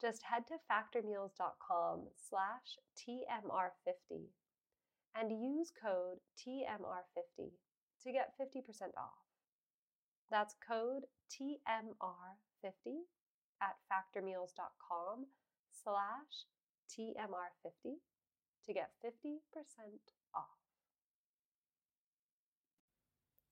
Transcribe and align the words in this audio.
Just 0.00 0.22
head 0.22 0.44
to 0.46 0.54
factormeals.com 0.70 2.02
slash 2.14 2.78
TMR50 2.96 4.26
and 5.16 5.42
use 5.42 5.72
code 5.82 6.18
TMR50 6.38 7.50
to 8.04 8.12
get 8.12 8.32
50% 8.40 8.62
off. 8.96 9.26
That's 10.30 10.54
code 10.66 11.02
TMR50 11.32 12.94
at 13.60 13.74
factormeals.com 13.90 15.26
slash 15.82 16.46
TMR50 16.96 17.94
to 18.66 18.72
get 18.72 18.90
50% 19.04 19.38
off. 20.32 20.44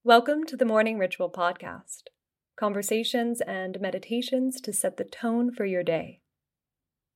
Welcome 0.04 0.44
to 0.44 0.56
the 0.56 0.64
Morning 0.64 0.96
Ritual 0.96 1.30
Podcast 1.30 2.02
conversations 2.56 3.42
and 3.42 3.78
meditations 3.80 4.60
to 4.62 4.72
set 4.72 4.96
the 4.96 5.04
tone 5.04 5.52
for 5.52 5.66
your 5.66 5.82
day. 5.82 6.20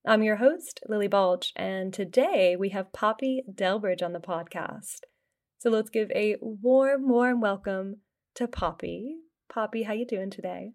I'm 0.06 0.22
your 0.22 0.36
host, 0.36 0.80
Lily 0.88 1.08
Balch, 1.08 1.52
and 1.56 1.92
today 1.92 2.56
we 2.56 2.70
have 2.70 2.90
Poppy 2.90 3.42
Delbridge 3.52 4.02
on 4.02 4.14
the 4.14 4.18
podcast. 4.18 5.00
So 5.58 5.68
let's 5.68 5.90
give 5.90 6.10
a 6.12 6.36
warm, 6.40 7.06
warm 7.06 7.42
welcome 7.42 7.96
to 8.36 8.48
Poppy. 8.48 9.16
Poppy, 9.52 9.82
how 9.82 9.92
you 9.92 10.06
doing 10.06 10.30
today? 10.30 10.72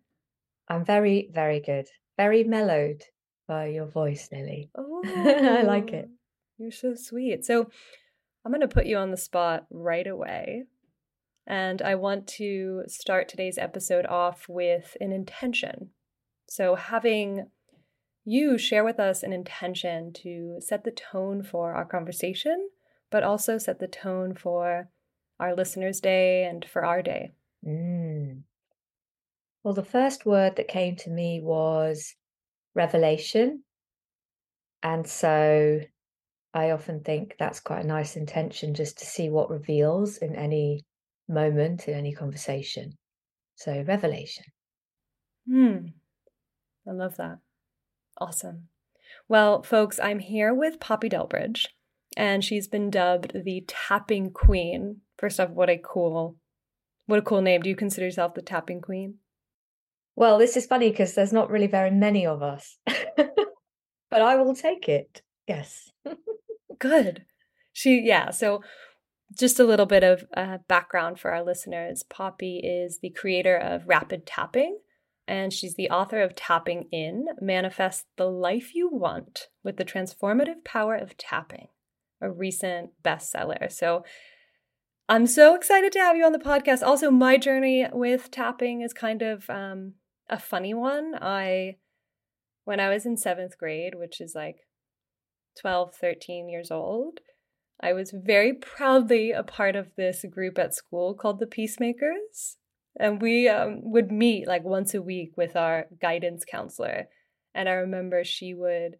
I'm 0.69 0.85
very, 0.85 1.31
very 1.33 1.59
good. 1.59 1.87
Very 2.17 2.43
mellowed 2.43 3.01
by 3.47 3.67
your 3.69 3.87
voice, 3.87 4.29
Lily. 4.31 4.69
Oh, 4.77 5.01
I 5.07 5.63
like 5.63 5.91
it. 5.91 6.07
Oh, 6.07 6.15
you're 6.59 6.71
so 6.71 6.93
sweet. 6.93 7.45
So 7.45 7.67
I'm 8.45 8.51
going 8.51 8.61
to 8.61 8.67
put 8.67 8.85
you 8.85 8.97
on 8.97 9.09
the 9.09 9.17
spot 9.17 9.65
right 9.71 10.05
away. 10.05 10.65
And 11.47 11.81
I 11.81 11.95
want 11.95 12.27
to 12.37 12.83
start 12.85 13.27
today's 13.27 13.57
episode 13.57 14.05
off 14.05 14.45
with 14.47 14.95
an 15.01 15.11
intention. 15.11 15.89
So, 16.47 16.75
having 16.75 17.47
you 18.25 18.57
share 18.57 18.83
with 18.83 18.99
us 18.99 19.21
an 19.21 19.31
intention 19.31 20.11
to 20.13 20.57
set 20.59 20.83
the 20.83 20.91
tone 20.91 21.43
for 21.43 21.73
our 21.73 21.85
conversation, 21.85 22.69
but 23.11 23.23
also 23.23 23.57
set 23.59 23.79
the 23.79 23.87
tone 23.87 24.33
for 24.33 24.89
our 25.39 25.55
listeners' 25.55 25.99
day 26.01 26.43
and 26.43 26.65
for 26.65 26.83
our 26.83 27.03
day. 27.03 27.33
Mm. 27.65 28.41
Well, 29.63 29.75
the 29.75 29.83
first 29.83 30.25
word 30.25 30.55
that 30.55 30.67
came 30.67 30.95
to 30.97 31.09
me 31.09 31.39
was 31.41 32.15
revelation. 32.73 33.63
And 34.81 35.07
so 35.07 35.81
I 36.53 36.71
often 36.71 37.01
think 37.01 37.35
that's 37.37 37.59
quite 37.59 37.83
a 37.83 37.87
nice 37.87 38.15
intention 38.15 38.73
just 38.73 38.97
to 38.99 39.05
see 39.05 39.29
what 39.29 39.49
reveals 39.49 40.17
in 40.17 40.35
any 40.35 40.83
moment, 41.27 41.87
in 41.87 41.93
any 41.93 42.13
conversation. 42.13 42.97
So, 43.55 43.83
revelation. 43.87 44.45
Hmm. 45.47 45.77
I 46.87 46.91
love 46.91 47.17
that. 47.17 47.39
Awesome. 48.17 48.69
Well, 49.27 49.63
folks, 49.63 49.99
I'm 49.99 50.19
here 50.19 50.53
with 50.53 50.79
Poppy 50.79 51.09
Delbridge, 51.09 51.65
and 52.15 52.43
she's 52.43 52.67
been 52.67 52.89
dubbed 52.89 53.33
the 53.33 53.65
tapping 53.67 54.31
queen. 54.31 55.01
First 55.17 55.39
off, 55.39 55.49
what 55.49 55.69
a 55.69 55.77
cool, 55.77 56.37
what 57.07 57.19
a 57.19 57.23
cool 57.23 57.41
name. 57.41 57.61
Do 57.61 57.69
you 57.69 57.75
consider 57.75 58.05
yourself 58.05 58.33
the 58.33 58.41
tapping 58.41 58.81
queen? 58.81 59.15
Well, 60.15 60.37
this 60.37 60.55
is 60.55 60.65
funny 60.65 60.91
because 60.91 61.13
there's 61.13 61.33
not 61.33 61.49
really 61.49 61.67
very 61.67 61.91
many 61.91 62.25
of 62.25 62.41
us, 62.41 62.77
but 62.85 64.21
I 64.21 64.37
will 64.37 64.55
take 64.55 64.87
it. 64.87 65.21
Yes. 65.47 65.91
Good. 66.79 67.25
She, 67.73 68.01
yeah. 68.01 68.29
So, 68.31 68.61
just 69.37 69.59
a 69.59 69.65
little 69.65 69.85
bit 69.85 70.03
of 70.03 70.23
uh, 70.37 70.59
background 70.69 71.19
for 71.19 71.31
our 71.33 71.43
listeners 71.43 72.03
Poppy 72.03 72.59
is 72.59 72.99
the 72.99 73.09
creator 73.09 73.57
of 73.57 73.87
Rapid 73.87 74.25
Tapping, 74.25 74.77
and 75.27 75.51
she's 75.51 75.75
the 75.75 75.89
author 75.89 76.21
of 76.21 76.35
Tapping 76.35 76.87
In 76.91 77.25
Manifest 77.41 78.05
the 78.17 78.29
Life 78.29 78.75
You 78.75 78.89
Want 78.91 79.47
with 79.63 79.77
the 79.77 79.85
Transformative 79.85 80.63
Power 80.63 80.95
of 80.95 81.17
Tapping, 81.17 81.67
a 82.21 82.29
recent 82.29 82.91
bestseller. 83.03 83.71
So 83.71 84.03
I'm 85.07 85.27
so 85.27 85.55
excited 85.55 85.91
to 85.93 85.99
have 85.99 86.15
you 86.15 86.25
on 86.25 86.31
the 86.31 86.39
podcast. 86.39 86.81
Also, 86.81 87.11
my 87.11 87.37
journey 87.37 87.85
with 87.91 88.31
tapping 88.31 88.81
is 88.81 88.93
kind 88.93 89.21
of 89.21 89.49
um, 89.49 89.93
a 90.29 90.39
funny 90.39 90.73
one. 90.73 91.13
I, 91.21 91.77
when 92.63 92.79
I 92.79 92.89
was 92.89 93.05
in 93.05 93.17
seventh 93.17 93.57
grade, 93.57 93.95
which 93.95 94.19
is 94.19 94.33
like 94.35 94.67
12, 95.59 95.93
13 95.95 96.49
years 96.49 96.71
old, 96.71 97.19
I 97.81 97.93
was 97.93 98.11
very 98.15 98.53
proudly 98.53 99.31
a 99.31 99.43
part 99.43 99.75
of 99.75 99.95
this 99.95 100.25
group 100.29 100.57
at 100.57 100.73
school 100.73 101.13
called 101.13 101.39
the 101.39 101.47
Peacemakers 101.47 102.57
and 102.97 103.21
we 103.21 103.47
um, 103.47 103.79
would 103.83 104.11
meet 104.11 104.47
like 104.47 104.63
once 104.63 104.93
a 104.93 105.01
week 105.01 105.33
with 105.35 105.55
our 105.55 105.85
guidance 106.01 106.45
counselor. 106.45 107.07
And 107.53 107.69
i 107.69 107.73
remember 107.73 108.23
she 108.23 108.53
would 108.53 108.97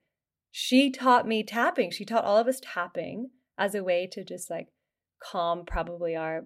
she 0.51 0.89
taught 0.89 1.27
me 1.27 1.43
tapping. 1.43 1.91
She 1.91 2.05
taught 2.05 2.23
all 2.23 2.37
of 2.37 2.47
us 2.47 2.61
tapping 2.61 3.31
as 3.57 3.75
a 3.75 3.83
way 3.83 4.07
to 4.13 4.23
just 4.23 4.49
like 4.49 4.67
calm 5.21 5.65
probably 5.65 6.15
our 6.15 6.45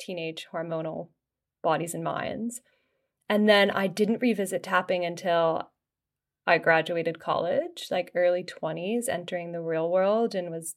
teenage 0.00 0.46
hormonal 0.52 1.08
bodies 1.62 1.94
and 1.94 2.04
minds. 2.04 2.60
And 3.28 3.48
then 3.48 3.70
i 3.70 3.86
didn't 3.86 4.22
revisit 4.22 4.62
tapping 4.62 5.04
until 5.04 5.70
i 6.46 6.58
graduated 6.58 7.20
college 7.20 7.86
like 7.90 8.10
early 8.14 8.44
20s 8.44 9.08
entering 9.08 9.52
the 9.52 9.60
real 9.60 9.90
world 9.90 10.34
and 10.34 10.50
was 10.50 10.74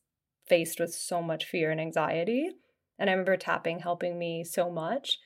faced 0.48 0.80
with 0.80 0.94
so 0.94 1.22
much 1.22 1.46
fear 1.46 1.72
and 1.72 1.82
anxiety. 1.82 2.50
And 3.00 3.10
i 3.10 3.14
remember 3.14 3.38
tapping 3.38 3.80
helping 3.80 4.18
me 4.18 4.44
so 4.44 4.70
much 4.70 5.20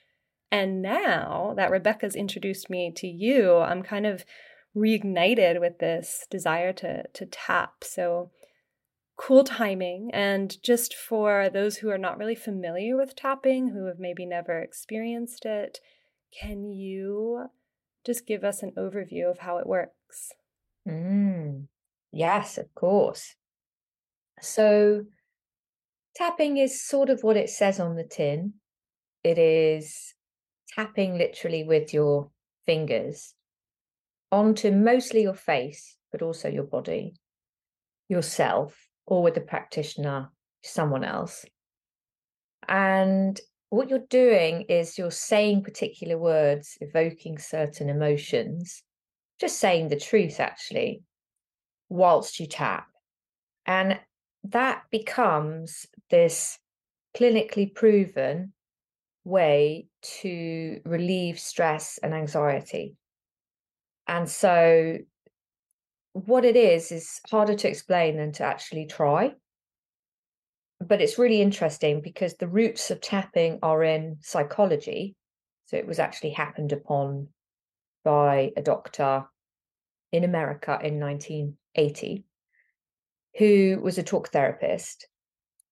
and 0.52 0.82
now 0.82 1.54
that 1.56 1.72
Rebecca's 1.72 2.16
introduced 2.16 2.70
me 2.70 2.92
to 2.96 3.08
you, 3.08 3.58
I'm 3.58 3.84
kind 3.84 4.06
of 4.06 4.26
reignited 4.76 5.60
with 5.60 5.80
this 5.80 6.26
desire 6.30 6.74
to 6.74 7.08
to 7.08 7.26
tap. 7.26 7.84
So 7.84 8.32
cool 9.18 9.44
timing 9.44 10.10
and 10.14 10.56
just 10.64 10.96
for 10.96 11.50
those 11.50 11.78
who 11.78 11.90
are 11.90 11.98
not 11.98 12.18
really 12.18 12.36
familiar 12.36 12.96
with 12.96 13.18
tapping, 13.18 13.70
who 13.70 13.86
have 13.86 14.00
maybe 14.00 14.26
never 14.26 14.60
experienced 14.60 15.46
it, 15.46 15.80
can 16.32 16.64
you 16.64 17.50
just 18.06 18.26
give 18.26 18.46
us 18.46 18.64
an 18.64 18.72
overview 18.78 19.30
of 19.30 19.40
how 19.40 19.58
it 19.58 19.68
works? 19.68 20.32
Mm, 20.88 21.66
yes, 22.14 22.58
of 22.58 22.74
course. 22.74 23.36
So 24.40 25.06
tapping 26.16 26.56
is 26.56 26.82
sort 26.82 27.10
of 27.10 27.22
what 27.22 27.36
it 27.36 27.50
says 27.50 27.78
on 27.78 27.98
the 27.98 28.06
tin. 28.06 28.54
It 29.22 29.38
is 29.38 30.14
tapping 30.80 31.18
literally 31.18 31.66
with 31.66 31.94
your 31.94 32.32
fingers 32.66 33.34
onto 34.32 34.72
mostly 34.72 35.24
your 35.24 35.34
face, 35.34 35.98
but 36.10 36.22
also 36.22 36.48
your 36.48 36.64
body, 36.64 37.16
yourself, 38.08 38.88
or 39.06 39.22
with 39.22 39.34
the 39.34 39.42
practitioner 39.42 40.30
someone 40.64 41.04
else. 41.04 41.46
And 42.68 43.40
what 43.72 43.90
you're 43.90 44.08
doing 44.10 44.62
is 44.70 44.98
you're 44.98 45.12
saying 45.12 45.64
particular 45.64 46.18
words, 46.18 46.78
evoking 46.80 47.38
certain 47.40 47.90
emotions, 47.90 48.82
just 49.38 49.58
saying 49.58 49.90
the 49.90 50.00
truth, 50.00 50.40
actually, 50.40 51.02
whilst 51.90 52.40
you 52.40 52.46
tap. 52.46 52.88
And 53.66 54.00
that 54.46 54.84
becomes 54.92 55.88
this 56.10 56.58
clinically 57.18 57.74
proven 57.76 58.54
way 59.24 59.88
to 60.22 60.82
relieve 60.86 61.40
stress 61.40 62.00
and 62.02 62.14
anxiety. 62.14 62.96
And 64.08 64.28
so, 64.28 64.98
what 66.14 66.46
it 66.46 66.56
is, 66.56 66.92
is 66.92 67.22
harder 67.30 67.56
to 67.56 67.70
explain 67.70 68.18
than 68.18 68.32
to 68.34 68.44
actually 68.44 68.88
try. 68.88 69.34
But 70.82 71.02
it's 71.02 71.20
really 71.20 71.42
interesting 71.42 72.02
because 72.02 72.36
the 72.36 72.48
roots 72.48 72.90
of 72.90 73.02
tapping 73.02 73.60
are 73.62 73.84
in 73.84 74.18
psychology. 74.22 75.16
So, 75.66 75.78
it 75.78 75.88
was 75.88 76.00
actually 76.00 76.32
happened 76.32 76.72
upon 76.72 77.28
by 78.04 78.52
a 78.58 78.62
doctor 78.62 79.26
in 80.12 80.24
America 80.24 80.80
in 80.82 81.00
1980 81.00 82.24
who 83.38 83.80
was 83.82 83.98
a 83.98 84.04
talk 84.04 84.30
therapist 84.30 85.08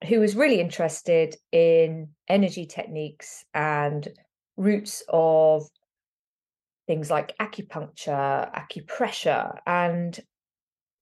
who 0.05 0.19
was 0.19 0.35
really 0.35 0.59
interested 0.59 1.35
in 1.51 2.09
energy 2.27 2.65
techniques 2.65 3.45
and 3.53 4.07
roots 4.55 5.03
of 5.09 5.67
things 6.85 7.09
like 7.09 7.38
acupuncture, 7.38 8.51
acupressure, 8.53 9.57
and 9.65 10.19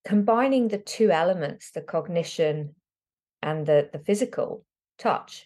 combining 0.06 0.68
the 0.68 0.78
two 0.78 1.12
elements, 1.12 1.72
the 1.72 1.82
cognition 1.82 2.76
and 3.42 3.66
the, 3.66 3.90
the 3.92 4.00
physical 4.00 4.66
touch, 4.98 5.46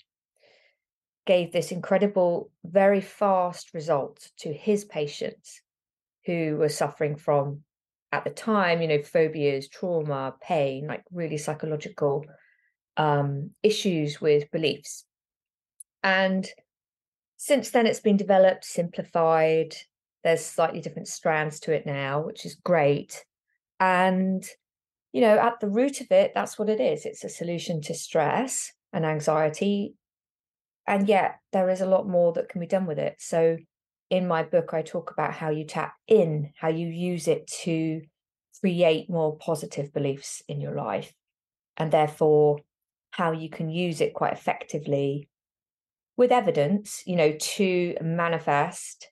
gave 1.26 1.52
this 1.52 1.72
incredible, 1.72 2.52
very 2.64 3.02
fast 3.02 3.74
result 3.74 4.30
to 4.38 4.54
his 4.54 4.86
patients 4.86 5.62
who 6.26 6.58
were 6.58 6.70
suffering 6.70 7.16
from, 7.16 7.62
at 8.12 8.24
the 8.24 8.30
time, 8.30 8.82
you 8.82 8.88
know, 8.88 9.02
phobias, 9.02 9.68
trauma, 9.68 10.34
pain, 10.42 10.88
like 10.88 11.04
really 11.12 11.38
psychological 11.38 12.26
um, 13.00 13.52
issues 13.64 14.20
with 14.20 14.52
beliefs. 14.52 15.06
And 16.04 16.46
since 17.38 17.72
then, 17.72 17.88
it's 17.88 18.02
been 18.02 18.18
developed, 18.18 18.66
simplified. 18.66 19.74
There's 20.24 20.46
slightly 20.46 20.82
different 20.82 21.08
strands 21.08 21.62
to 21.62 21.72
it 21.72 21.86
now, 21.86 22.22
which 22.22 22.46
is 22.46 22.56
great. 22.56 23.24
And, 23.80 24.46
you 25.14 25.22
know, 25.22 25.40
at 25.40 25.62
the 25.62 25.70
root 25.70 26.02
of 26.02 26.12
it, 26.12 26.34
that's 26.36 26.60
what 26.60 26.70
it 26.70 26.82
is 26.82 27.06
it's 27.06 27.24
a 27.24 27.30
solution 27.30 27.82
to 27.84 27.94
stress 27.94 28.74
and 28.92 29.06
anxiety. 29.06 29.96
And 30.86 31.08
yet, 31.08 31.40
there 31.54 31.70
is 31.70 31.80
a 31.80 31.88
lot 31.88 32.08
more 32.08 32.34
that 32.34 32.50
can 32.50 32.60
be 32.60 32.68
done 32.68 32.86
with 32.86 33.00
it. 33.00 33.16
So, 33.20 33.58
in 34.10 34.28
my 34.28 34.44
book, 34.44 34.74
I 34.74 34.82
talk 34.82 35.12
about 35.12 35.34
how 35.34 35.52
you 35.52 35.64
tap 35.64 35.94
in, 36.08 36.52
how 36.58 36.68
you 36.68 36.88
use 36.88 37.30
it 37.30 37.48
to 37.64 38.02
create 38.60 39.10
more 39.10 39.38
positive 39.38 39.94
beliefs 39.94 40.42
in 40.50 40.60
your 40.60 40.76
life. 40.76 41.14
And 41.78 41.92
therefore, 41.92 42.58
how 43.12 43.32
you 43.32 43.50
can 43.50 43.70
use 43.70 44.02
it 44.02 44.14
quite 44.14 44.34
effectively 44.34 45.28
with 46.18 46.32
evidence, 46.32 47.04
you 47.06 47.16
know, 47.16 47.32
to 47.40 47.96
manifest 48.02 49.10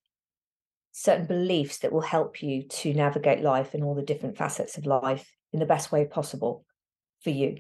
certain 0.92 1.26
beliefs 1.26 1.80
that 1.80 1.92
will 1.92 2.02
help 2.02 2.42
you 2.42 2.64
to 2.64 2.94
navigate 2.94 3.42
life 3.42 3.74
and 3.74 3.84
all 3.84 3.96
the 3.96 4.02
different 4.02 4.38
facets 4.38 4.78
of 4.78 4.86
life 4.86 5.32
in 5.54 5.60
the 5.60 5.66
best 5.66 5.92
way 5.92 6.06
possible 6.06 6.66
for 7.24 7.30
you. 7.30 7.58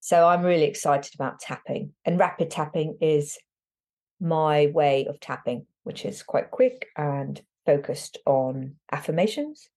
So 0.00 0.26
I'm 0.26 0.42
really 0.42 0.64
excited 0.64 1.14
about 1.14 1.40
tapping, 1.40 1.92
and 2.04 2.18
rapid 2.18 2.50
tapping 2.50 2.98
is 3.00 3.38
my 4.20 4.66
way 4.66 5.06
of 5.06 5.20
tapping, 5.20 5.66
which 5.82 6.04
is 6.04 6.22
quite 6.22 6.50
quick 6.50 6.88
and 6.96 7.40
focused 7.64 8.18
on 8.26 8.74
affirmations 8.92 9.68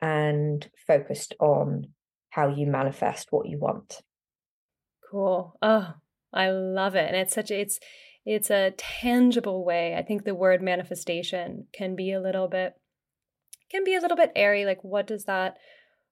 and 0.00 0.68
focused 0.86 1.34
on 1.40 1.88
how 2.30 2.48
you 2.48 2.66
manifest 2.66 3.28
what 3.30 3.48
you 3.48 3.58
want. 3.58 4.00
Cool. 5.10 5.56
Oh, 5.62 5.94
I 6.32 6.50
love 6.50 6.94
it. 6.94 7.06
And 7.08 7.16
it's 7.16 7.34
such 7.34 7.50
a, 7.50 7.60
it's 7.60 7.78
it's 8.26 8.50
a 8.50 8.72
tangible 8.76 9.64
way. 9.64 9.94
I 9.96 10.02
think 10.02 10.24
the 10.24 10.34
word 10.34 10.60
manifestation 10.60 11.66
can 11.72 11.96
be 11.96 12.12
a 12.12 12.20
little 12.20 12.48
bit 12.48 12.74
can 13.70 13.84
be 13.84 13.94
a 13.94 14.00
little 14.00 14.16
bit 14.16 14.32
airy 14.34 14.64
like 14.64 14.82
what 14.82 15.06
does 15.06 15.24
that 15.24 15.56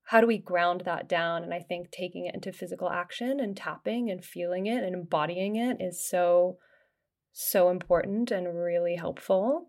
how 0.06 0.20
do 0.20 0.26
we 0.26 0.38
ground 0.38 0.82
that 0.84 1.08
down? 1.08 1.43
And 1.43 1.52
I 1.52 1.60
think 1.60 1.90
taking 1.90 2.26
it 2.26 2.34
into 2.34 2.52
physical 2.52 2.88
action 2.88 3.40
and 3.40 3.56
tapping 3.56 4.08
and 4.08 4.25
feeling 4.25 4.66
it 4.66 4.84
and 4.84 4.94
embodying 4.94 5.56
it 5.56 5.78
is 5.81 6.08
so 6.08 6.58
so 7.32 7.69
important 7.69 8.31
and 8.31 8.56
really 8.56 8.96
helpful. 8.96 9.66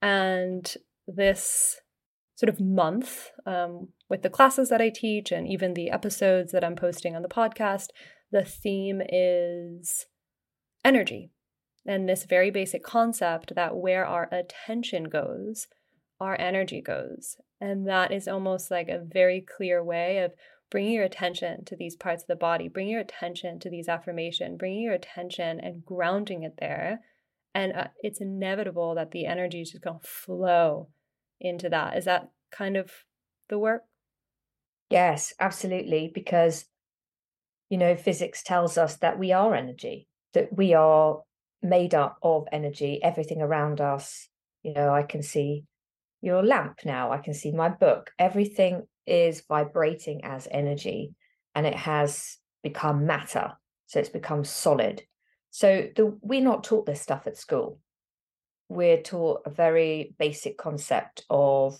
And 0.00 0.72
this 1.06 1.80
sort 2.36 2.50
of 2.50 2.60
month 2.60 3.30
um, 3.46 3.88
with 4.08 4.22
the 4.22 4.30
classes 4.30 4.68
that 4.68 4.80
I 4.80 4.90
teach 4.94 5.32
and 5.32 5.48
even 5.48 5.74
the 5.74 5.90
episodes 5.90 6.52
that 6.52 6.62
I'm 6.62 6.76
posting 6.76 7.16
on 7.16 7.22
the 7.22 7.28
podcast, 7.28 7.88
the 8.30 8.44
theme 8.44 9.02
is 9.08 10.06
energy 10.84 11.30
and 11.88 12.06
this 12.06 12.24
very 12.24 12.50
basic 12.50 12.84
concept 12.84 13.54
that 13.54 13.74
where 13.74 14.06
our 14.06 14.28
attention 14.30 15.04
goes, 15.04 15.68
our 16.20 16.38
energy 16.38 16.82
goes. 16.82 17.38
And 17.62 17.88
that 17.88 18.12
is 18.12 18.28
almost 18.28 18.70
like 18.70 18.88
a 18.88 19.02
very 19.02 19.40
clear 19.40 19.82
way 19.82 20.18
of 20.18 20.32
bringing 20.70 20.92
your 20.92 21.04
attention 21.04 21.64
to 21.64 21.76
these 21.76 21.96
parts 21.96 22.24
of 22.24 22.26
the 22.26 22.36
body, 22.36 22.68
bringing 22.68 22.92
your 22.92 23.00
attention 23.00 23.58
to 23.60 23.70
these 23.70 23.88
affirmation, 23.88 24.58
bringing 24.58 24.82
your 24.82 24.92
attention 24.92 25.60
and 25.60 25.82
grounding 25.82 26.42
it 26.42 26.56
there. 26.58 27.00
And 27.54 27.72
uh, 27.72 27.86
it's 28.02 28.20
inevitable 28.20 28.94
that 28.96 29.12
the 29.12 29.24
energy 29.24 29.62
is 29.62 29.70
just 29.70 29.82
going 29.82 30.00
to 30.00 30.06
flow 30.06 30.90
into 31.40 31.70
that. 31.70 31.96
Is 31.96 32.04
that 32.04 32.28
kind 32.52 32.76
of 32.76 32.90
the 33.48 33.58
work? 33.58 33.84
Yes, 34.90 35.32
absolutely. 35.40 36.10
Because 36.12 36.66
you 37.68 37.78
know, 37.78 37.96
physics 37.96 38.42
tells 38.42 38.78
us 38.78 38.96
that 38.96 39.18
we 39.18 39.32
are 39.32 39.54
energy, 39.54 40.08
that 40.34 40.56
we 40.56 40.74
are 40.74 41.20
made 41.62 41.94
up 41.94 42.18
of 42.22 42.46
energy, 42.52 43.02
everything 43.02 43.42
around 43.42 43.80
us. 43.80 44.28
You 44.62 44.74
know, 44.74 44.90
I 44.92 45.02
can 45.02 45.22
see 45.22 45.64
your 46.20 46.42
lamp 46.42 46.80
now, 46.84 47.12
I 47.12 47.18
can 47.18 47.34
see 47.34 47.52
my 47.52 47.68
book. 47.68 48.10
Everything 48.18 48.86
is 49.06 49.42
vibrating 49.48 50.24
as 50.24 50.48
energy 50.50 51.14
and 51.54 51.66
it 51.66 51.74
has 51.74 52.38
become 52.62 53.06
matter. 53.06 53.52
So 53.86 54.00
it's 54.00 54.08
become 54.08 54.44
solid. 54.44 55.02
So 55.50 55.88
the, 55.94 56.18
we're 56.20 56.42
not 56.42 56.64
taught 56.64 56.86
this 56.86 57.00
stuff 57.00 57.26
at 57.26 57.36
school. 57.36 57.78
We're 58.68 59.00
taught 59.00 59.42
a 59.46 59.50
very 59.50 60.14
basic 60.18 60.58
concept 60.58 61.24
of 61.30 61.78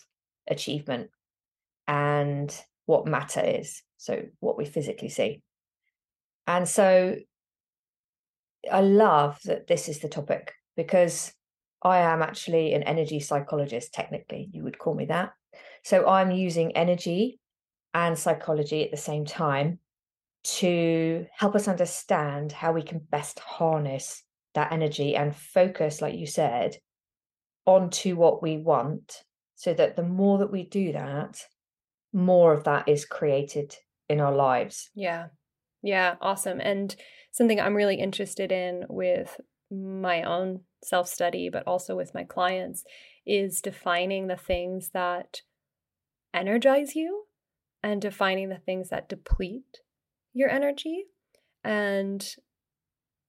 achievement 0.48 1.10
and 1.86 2.54
what 2.86 3.06
matter 3.06 3.40
is. 3.40 3.82
So 3.98 4.22
what 4.40 4.56
we 4.56 4.64
physically 4.64 5.10
see. 5.10 5.42
And 6.48 6.66
so 6.66 7.14
I 8.72 8.80
love 8.80 9.38
that 9.44 9.66
this 9.66 9.88
is 9.88 10.00
the 10.00 10.08
topic 10.08 10.54
because 10.76 11.32
I 11.82 11.98
am 11.98 12.22
actually 12.22 12.72
an 12.72 12.82
energy 12.82 13.20
psychologist, 13.20 13.92
technically, 13.92 14.48
you 14.52 14.64
would 14.64 14.78
call 14.78 14.94
me 14.94 15.04
that. 15.04 15.34
So 15.84 16.08
I'm 16.08 16.30
using 16.30 16.76
energy 16.76 17.38
and 17.94 18.18
psychology 18.18 18.82
at 18.82 18.90
the 18.90 18.96
same 18.96 19.26
time 19.26 19.78
to 20.44 21.26
help 21.36 21.54
us 21.54 21.68
understand 21.68 22.50
how 22.50 22.72
we 22.72 22.82
can 22.82 22.98
best 22.98 23.38
harness 23.38 24.24
that 24.54 24.72
energy 24.72 25.14
and 25.14 25.36
focus, 25.36 26.00
like 26.00 26.14
you 26.14 26.26
said, 26.26 26.76
onto 27.66 28.16
what 28.16 28.42
we 28.42 28.56
want 28.56 29.22
so 29.54 29.74
that 29.74 29.96
the 29.96 30.02
more 30.02 30.38
that 30.38 30.50
we 30.50 30.64
do 30.64 30.92
that, 30.92 31.44
more 32.12 32.54
of 32.54 32.64
that 32.64 32.88
is 32.88 33.04
created 33.04 33.76
in 34.08 34.20
our 34.20 34.34
lives. 34.34 34.88
Yeah. 34.94 35.26
Yeah, 35.82 36.16
awesome. 36.20 36.60
And 36.60 36.94
something 37.30 37.60
I'm 37.60 37.74
really 37.74 37.96
interested 37.96 38.50
in 38.52 38.84
with 38.88 39.40
my 39.70 40.22
own 40.22 40.60
self 40.82 41.08
study, 41.08 41.48
but 41.50 41.66
also 41.66 41.96
with 41.96 42.14
my 42.14 42.24
clients, 42.24 42.84
is 43.26 43.60
defining 43.60 44.26
the 44.26 44.36
things 44.36 44.90
that 44.94 45.42
energize 46.34 46.96
you 46.96 47.24
and 47.82 48.00
defining 48.00 48.48
the 48.48 48.58
things 48.58 48.88
that 48.88 49.08
deplete 49.08 49.80
your 50.34 50.48
energy. 50.50 51.04
And 51.62 52.26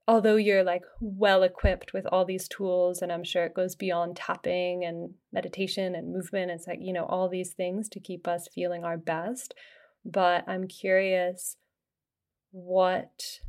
although 0.08 0.38
you're 0.38 0.64
like 0.64 0.84
well 1.00 1.44
equipped 1.44 1.94
with 1.94 2.08
all 2.12 2.26
these 2.26 2.48
tools, 2.48 3.02
and 3.02 3.12
I'm 3.12 3.24
sure 3.24 3.46
it 3.46 3.54
goes 3.54 3.76
beyond 3.76 4.16
tapping 4.16 4.84
and 4.86 5.14
meditation 5.32 5.94
and 5.94 6.14
movement, 6.14 6.52
it's 6.52 6.68
like, 6.68 6.80
you 6.82 6.94
know, 6.94 7.06
all 7.06 7.30
these 7.30 7.54
things 7.54 7.90
to 7.90 8.00
keep 8.00 8.28
us 8.28 8.48
feeling 8.54 8.84
our 8.84 8.98
best. 8.98 9.54
But 10.06 10.46
I'm 10.48 10.68
curious 10.68 11.58
what 12.52 13.40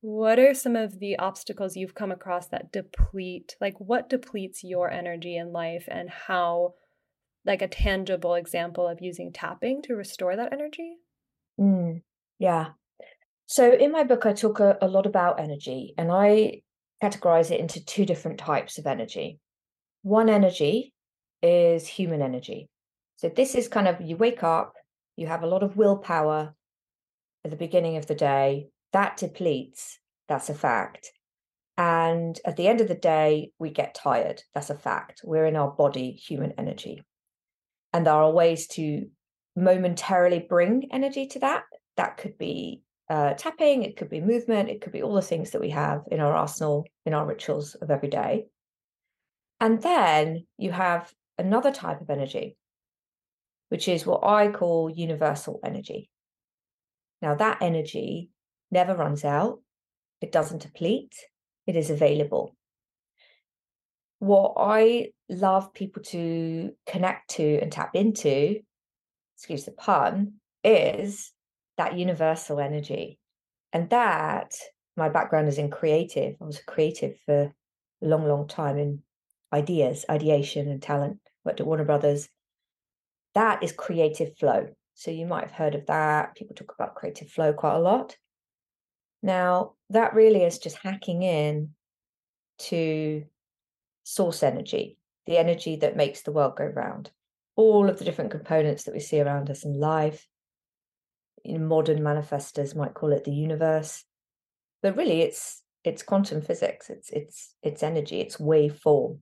what 0.00 0.38
are 0.38 0.54
some 0.54 0.76
of 0.76 1.00
the 1.00 1.18
obstacles 1.18 1.76
you've 1.76 1.94
come 1.94 2.12
across 2.12 2.48
that 2.48 2.72
deplete 2.72 3.56
like 3.60 3.74
what 3.78 4.08
depletes 4.08 4.62
your 4.62 4.90
energy 4.90 5.36
in 5.36 5.52
life 5.52 5.88
and 5.88 6.10
how 6.10 6.74
like 7.44 7.62
a 7.62 7.68
tangible 7.68 8.34
example 8.34 8.86
of 8.86 9.00
using 9.00 9.32
tapping 9.32 9.82
to 9.82 9.94
restore 9.94 10.36
that 10.36 10.52
energy 10.52 10.96
mm, 11.60 12.02
yeah 12.38 12.68
So, 13.46 13.72
in 13.72 13.92
my 13.92 14.04
book, 14.04 14.26
I 14.26 14.32
talk 14.32 14.60
a, 14.60 14.76
a 14.80 14.88
lot 14.88 15.06
about 15.06 15.40
energy 15.40 15.94
and 15.96 16.10
I 16.10 16.62
categorize 17.02 17.50
it 17.50 17.60
into 17.60 17.84
two 17.84 18.04
different 18.04 18.38
types 18.38 18.78
of 18.78 18.86
energy. 18.86 19.38
One 20.02 20.28
energy 20.28 20.94
is 21.42 21.86
human 21.86 22.22
energy. 22.22 22.68
So, 23.16 23.28
this 23.28 23.54
is 23.54 23.68
kind 23.68 23.88
of 23.88 24.00
you 24.00 24.16
wake 24.16 24.42
up, 24.42 24.74
you 25.16 25.28
have 25.28 25.42
a 25.44 25.46
lot 25.46 25.62
of 25.62 25.76
willpower 25.76 26.54
at 27.46 27.50
the 27.50 27.56
beginning 27.56 27.96
of 27.96 28.06
the 28.06 28.14
day, 28.14 28.66
that 28.92 29.16
depletes. 29.16 30.00
That's 30.28 30.50
a 30.50 30.54
fact. 30.54 31.12
And 31.78 32.38
at 32.44 32.56
the 32.56 32.66
end 32.66 32.80
of 32.80 32.88
the 32.88 32.94
day, 32.94 33.52
we 33.60 33.70
get 33.70 33.94
tired. 33.94 34.42
That's 34.52 34.70
a 34.70 34.74
fact. 34.74 35.20
We're 35.22 35.46
in 35.46 35.54
our 35.54 35.70
body, 35.70 36.10
human 36.10 36.52
energy. 36.58 37.04
And 37.92 38.04
there 38.04 38.14
are 38.14 38.32
ways 38.32 38.66
to 38.68 39.06
momentarily 39.54 40.40
bring 40.40 40.88
energy 40.90 41.28
to 41.28 41.38
that. 41.38 41.62
That 41.96 42.16
could 42.16 42.36
be 42.36 42.82
uh, 43.08 43.34
tapping, 43.34 43.84
it 43.84 43.96
could 43.96 44.10
be 44.10 44.20
movement, 44.20 44.68
it 44.68 44.80
could 44.80 44.92
be 44.92 45.02
all 45.02 45.14
the 45.14 45.22
things 45.22 45.52
that 45.52 45.60
we 45.60 45.70
have 45.70 46.02
in 46.10 46.18
our 46.18 46.34
arsenal, 46.34 46.84
in 47.04 47.14
our 47.14 47.24
rituals 47.24 47.76
of 47.76 47.92
every 47.92 48.08
day. 48.08 48.46
And 49.60 49.80
then 49.80 50.46
you 50.58 50.72
have 50.72 51.12
another 51.38 51.70
type 51.70 52.00
of 52.00 52.10
energy, 52.10 52.56
which 53.68 53.86
is 53.86 54.04
what 54.04 54.24
I 54.24 54.48
call 54.48 54.90
universal 54.90 55.60
energy. 55.64 56.10
Now, 57.22 57.34
that 57.34 57.58
energy 57.62 58.30
never 58.70 58.94
runs 58.94 59.24
out, 59.24 59.60
it 60.20 60.32
doesn't 60.32 60.62
deplete, 60.62 61.14
it 61.66 61.76
is 61.76 61.90
available. 61.90 62.54
What 64.18 64.54
I 64.56 65.10
love 65.28 65.74
people 65.74 66.02
to 66.04 66.72
connect 66.86 67.30
to 67.32 67.58
and 67.60 67.70
tap 67.70 67.94
into, 67.94 68.60
excuse 69.36 69.64
the 69.64 69.72
pun, 69.72 70.34
is 70.64 71.32
that 71.76 71.98
universal 71.98 72.60
energy. 72.60 73.18
And 73.72 73.90
that, 73.90 74.54
my 74.96 75.08
background 75.08 75.48
is 75.48 75.58
in 75.58 75.70
creative. 75.70 76.36
I 76.40 76.44
was 76.44 76.60
a 76.60 76.64
creative 76.64 77.18
for 77.26 77.52
a 78.02 78.06
long, 78.06 78.26
long 78.26 78.48
time 78.48 78.78
in 78.78 79.02
ideas, 79.52 80.06
ideation, 80.08 80.68
and 80.68 80.82
talent. 80.82 81.18
Worked 81.44 81.60
at 81.60 81.66
Warner 81.66 81.84
Brothers. 81.84 82.28
That 83.34 83.62
is 83.62 83.72
creative 83.72 84.36
flow. 84.38 84.68
So 84.96 85.10
you 85.10 85.26
might 85.26 85.44
have 85.44 85.52
heard 85.52 85.74
of 85.74 85.86
that. 85.86 86.34
People 86.34 86.56
talk 86.56 86.74
about 86.74 86.94
creative 86.94 87.30
flow 87.30 87.52
quite 87.52 87.74
a 87.76 87.78
lot. 87.78 88.16
Now, 89.22 89.74
that 89.90 90.14
really 90.14 90.42
is 90.42 90.58
just 90.58 90.78
hacking 90.78 91.22
in 91.22 91.70
to 92.58 93.24
source 94.04 94.42
energy, 94.42 94.96
the 95.26 95.36
energy 95.36 95.76
that 95.76 95.96
makes 95.96 96.22
the 96.22 96.32
world 96.32 96.56
go 96.56 96.64
round. 96.64 97.10
All 97.56 97.90
of 97.90 97.98
the 97.98 98.06
different 98.06 98.30
components 98.30 98.84
that 98.84 98.94
we 98.94 99.00
see 99.00 99.20
around 99.20 99.50
us 99.50 99.64
in 99.64 99.78
life. 99.78 100.26
In 101.44 101.66
modern 101.66 102.00
manifestors 102.00 102.74
might 102.74 102.94
call 102.94 103.12
it 103.12 103.24
the 103.24 103.34
universe, 103.34 104.04
but 104.82 104.96
really, 104.96 105.20
it's 105.20 105.62
it's 105.84 106.02
quantum 106.02 106.40
physics. 106.40 106.90
It's 106.90 107.10
it's 107.10 107.54
it's 107.62 107.82
energy. 107.82 108.20
It's 108.20 108.38
waveform. 108.38 109.18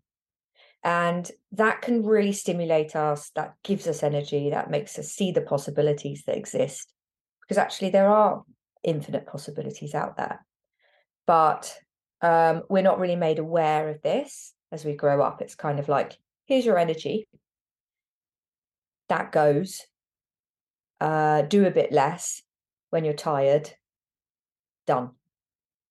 And 0.85 1.31
that 1.53 1.81
can 1.81 2.05
really 2.05 2.33
stimulate 2.33 2.95
us. 2.95 3.31
That 3.35 3.55
gives 3.65 3.87
us 3.87 4.03
energy. 4.03 4.51
That 4.51 4.71
makes 4.71 4.99
us 4.99 5.09
see 5.09 5.33
the 5.33 5.41
possibilities 5.41 6.25
that 6.27 6.37
exist. 6.37 6.93
Because 7.41 7.57
actually, 7.57 7.91
there 7.91 8.11
are 8.11 8.43
infinite 8.83 9.27
possibilities 9.27 9.95
out 9.95 10.19
there. 10.19 10.45
But 11.27 11.75
um, 12.21 12.65
we're 12.69 12.83
not 12.83 12.99
really 12.99 13.17
made 13.17 13.39
aware 13.39 13.89
of 13.89 14.03
this 14.03 14.53
as 14.71 14.85
we 14.85 14.95
grow 14.95 15.23
up. 15.23 15.41
It's 15.41 15.55
kind 15.55 15.79
of 15.79 15.89
like, 15.89 16.19
here's 16.45 16.67
your 16.67 16.79
energy. 16.79 17.27
That 19.09 19.33
goes. 19.33 19.81
Uh, 21.01 21.43
do 21.43 21.65
a 21.65 21.71
bit 21.71 21.93
less 21.93 22.43
when 22.91 23.07
you're 23.07 23.15
tired. 23.15 23.71
Done. 24.87 25.13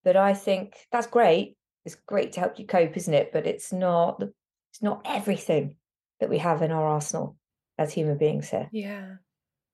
But 0.03 0.17
I 0.17 0.35
think 0.35 0.75
that's 0.91 1.07
great. 1.07 1.57
It's 1.83 1.95
great 1.95 2.33
to 2.33 2.41
help 2.41 2.59
you 2.59 2.67
cope, 2.67 2.95
isn't 2.95 3.13
it? 3.13 3.31
But 3.33 3.47
it's 3.47 3.73
not 3.73 4.19
the 4.19 4.31
it's 4.73 4.81
not 4.81 5.03
everything 5.05 5.75
that 6.19 6.31
we 6.31 6.39
have 6.39 6.63
in 6.63 6.71
our 6.71 6.87
arsenal 6.87 7.37
as 7.77 7.93
human 7.93 8.17
beings 8.17 8.49
here. 8.49 8.69
Yeah. 8.71 9.17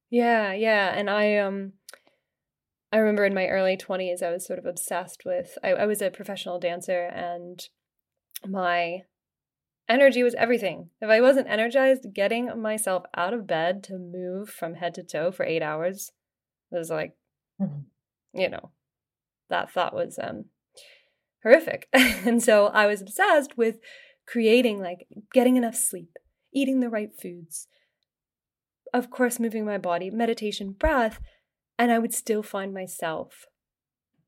Yeah, 0.09 0.51
yeah. 0.51 0.93
And 0.93 1.09
I 1.09 1.37
um 1.37 1.73
I 2.91 2.97
remember 2.97 3.23
in 3.23 3.33
my 3.33 3.47
early 3.47 3.77
20s 3.77 4.21
I 4.21 4.31
was 4.31 4.45
sort 4.45 4.59
of 4.59 4.65
obsessed 4.65 5.23
with 5.25 5.57
I, 5.63 5.69
I 5.69 5.85
was 5.85 6.01
a 6.01 6.09
professional 6.09 6.59
dancer 6.59 7.05
and 7.05 7.65
my 8.45 9.03
energy 9.87 10.21
was 10.21 10.35
everything. 10.35 10.89
If 10.99 11.09
I 11.09 11.21
wasn't 11.21 11.47
energized, 11.47 12.13
getting 12.13 12.61
myself 12.61 13.03
out 13.15 13.33
of 13.33 13.47
bed 13.47 13.81
to 13.85 13.97
move 13.97 14.49
from 14.49 14.75
head 14.75 14.93
to 14.95 15.03
toe 15.03 15.31
for 15.31 15.45
8 15.45 15.61
hours 15.61 16.11
was 16.71 16.89
like 16.89 17.15
mm-hmm. 17.61 17.83
you 18.33 18.49
know, 18.49 18.71
that 19.49 19.71
thought 19.71 19.95
was 19.95 20.19
um 20.21 20.45
horrific. 21.41 21.87
and 21.93 22.43
so 22.43 22.67
I 22.67 22.85
was 22.85 23.01
obsessed 23.01 23.57
with 23.57 23.79
creating 24.29 24.79
like 24.81 25.07
getting 25.33 25.55
enough 25.55 25.75
sleep, 25.75 26.17
eating 26.53 26.79
the 26.79 26.89
right 26.89 27.11
foods, 27.19 27.67
of 28.93 29.09
course, 29.09 29.39
moving 29.39 29.65
my 29.65 29.77
body, 29.77 30.09
meditation, 30.09 30.71
breath, 30.71 31.19
and 31.77 31.91
I 31.91 31.99
would 31.99 32.13
still 32.13 32.43
find 32.43 32.73
myself 32.73 33.45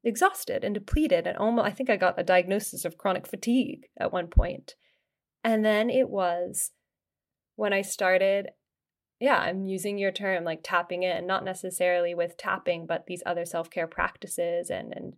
exhausted 0.04 0.64
and 0.64 0.74
depleted. 0.74 1.28
And 1.28 1.38
almost, 1.38 1.68
I 1.68 1.72
think 1.72 1.90
I 1.90 1.98
got 1.98 2.20
a 2.20 2.24
diagnosis 2.24 2.86
of 2.86 2.98
chronic 2.98 3.28
fatigue 3.28 3.88
at 4.00 4.12
one 4.12 4.28
point. 4.28 4.76
And 5.44 5.66
then 5.66 5.90
it 5.90 6.10
was 6.10 6.72
when 7.56 7.74
I 7.74 7.82
started, 7.82 8.50
yeah, 9.20 9.38
I'm 9.38 9.66
using 9.66 9.98
your 9.98 10.12
term 10.12 10.44
like 10.44 10.62
tapping 10.64 11.04
in, 11.04 11.28
not 11.28 11.44
necessarily 11.44 12.14
with 12.16 12.38
tapping, 12.38 12.86
but 12.88 13.06
these 13.08 13.24
other 13.26 13.46
self 13.46 13.70
care 13.70 13.88
practices 13.88 14.70
and, 14.70 14.94
and, 14.96 15.14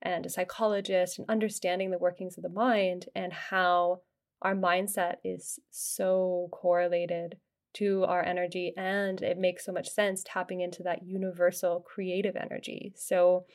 and 0.00 0.26
a 0.26 0.30
psychologist 0.30 1.18
and 1.18 1.28
understanding 1.28 1.90
the 1.90 1.98
workings 1.98 2.36
of 2.36 2.42
the 2.42 2.48
mind 2.48 3.06
and 3.14 3.32
how 3.32 4.00
our 4.44 4.54
mindset 4.54 5.14
is 5.24 5.58
so 5.70 6.48
correlated 6.52 7.36
to 7.74 8.04
our 8.04 8.22
energy 8.22 8.72
and 8.76 9.20
it 9.22 9.38
makes 9.38 9.64
so 9.64 9.72
much 9.72 9.88
sense 9.88 10.22
tapping 10.24 10.60
into 10.60 10.82
that 10.84 11.04
universal 11.04 11.80
creative 11.80 12.36
energy. 12.36 12.92
So 12.96 13.46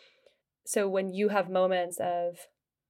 so 0.65 0.89
when 0.89 1.09
you 1.13 1.29
have 1.29 1.49
moments 1.49 1.99
of 2.01 2.37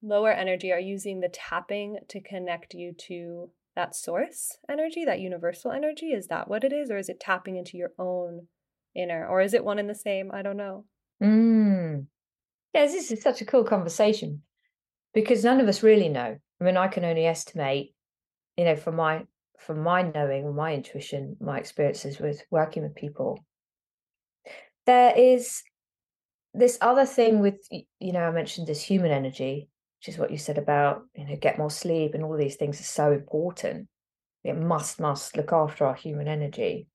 lower 0.01 0.31
energy 0.31 0.71
are 0.71 0.79
using 0.79 1.19
the 1.19 1.29
tapping 1.29 1.97
to 2.07 2.21
connect 2.21 2.73
you 2.73 2.93
to 2.93 3.51
that 3.75 3.95
source 3.95 4.57
energy 4.69 5.05
that 5.05 5.19
universal 5.19 5.71
energy? 5.71 6.07
Is 6.07 6.27
that 6.27 6.47
what 6.47 6.63
it 6.63 6.73
is 6.73 6.89
or 6.89 6.97
is 6.97 7.09
it 7.09 7.19
tapping 7.19 7.57
into 7.57 7.77
your 7.77 7.91
own 7.99 8.47
inner 8.95 9.27
or 9.27 9.41
is 9.41 9.53
it 9.53 9.63
one 9.63 9.77
and 9.79 9.89
the 9.89 9.95
same? 9.95 10.31
I 10.33 10.41
don't 10.41 10.57
know. 10.57 10.85
Mm. 11.21 12.07
yeah 12.73 12.85
this 12.85 13.11
is 13.11 13.21
such 13.21 13.41
a 13.41 13.45
cool 13.45 13.65
conversation 13.65 14.41
because 15.13 15.43
none 15.43 15.59
of 15.59 15.67
us 15.67 15.83
really 15.83 16.09
know 16.09 16.37
I 16.59 16.63
mean, 16.63 16.77
I 16.77 16.87
can 16.87 17.05
only 17.05 17.25
estimate, 17.25 17.93
you 18.57 18.65
know, 18.65 18.75
from 18.75 18.95
my 18.95 19.25
from 19.57 19.81
my 19.81 20.01
knowing, 20.01 20.55
my 20.55 20.73
intuition, 20.73 21.35
my 21.41 21.57
experiences 21.59 22.19
with 22.19 22.43
working 22.49 22.83
with 22.83 22.95
people. 22.95 23.43
There 24.85 25.13
is 25.15 25.63
this 26.53 26.77
other 26.79 27.05
thing 27.05 27.39
with, 27.39 27.55
you 27.71 28.13
know, 28.13 28.21
I 28.21 28.31
mentioned 28.31 28.67
this 28.67 28.81
human 28.81 29.11
energy, 29.11 29.67
which 29.99 30.13
is 30.13 30.17
what 30.17 30.31
you 30.31 30.37
said 30.37 30.57
about, 30.57 31.03
you 31.13 31.25
know, 31.25 31.35
get 31.35 31.57
more 31.57 31.69
sleep 31.69 32.13
and 32.13 32.23
all 32.23 32.37
these 32.37 32.55
things 32.55 32.79
are 32.79 32.83
so 32.83 33.11
important. 33.11 33.89
It 34.45 34.55
must, 34.55 34.99
must 34.99 35.35
look 35.35 35.51
after 35.51 35.85
our 35.85 35.93
human 35.93 36.29
energy. 36.29 36.87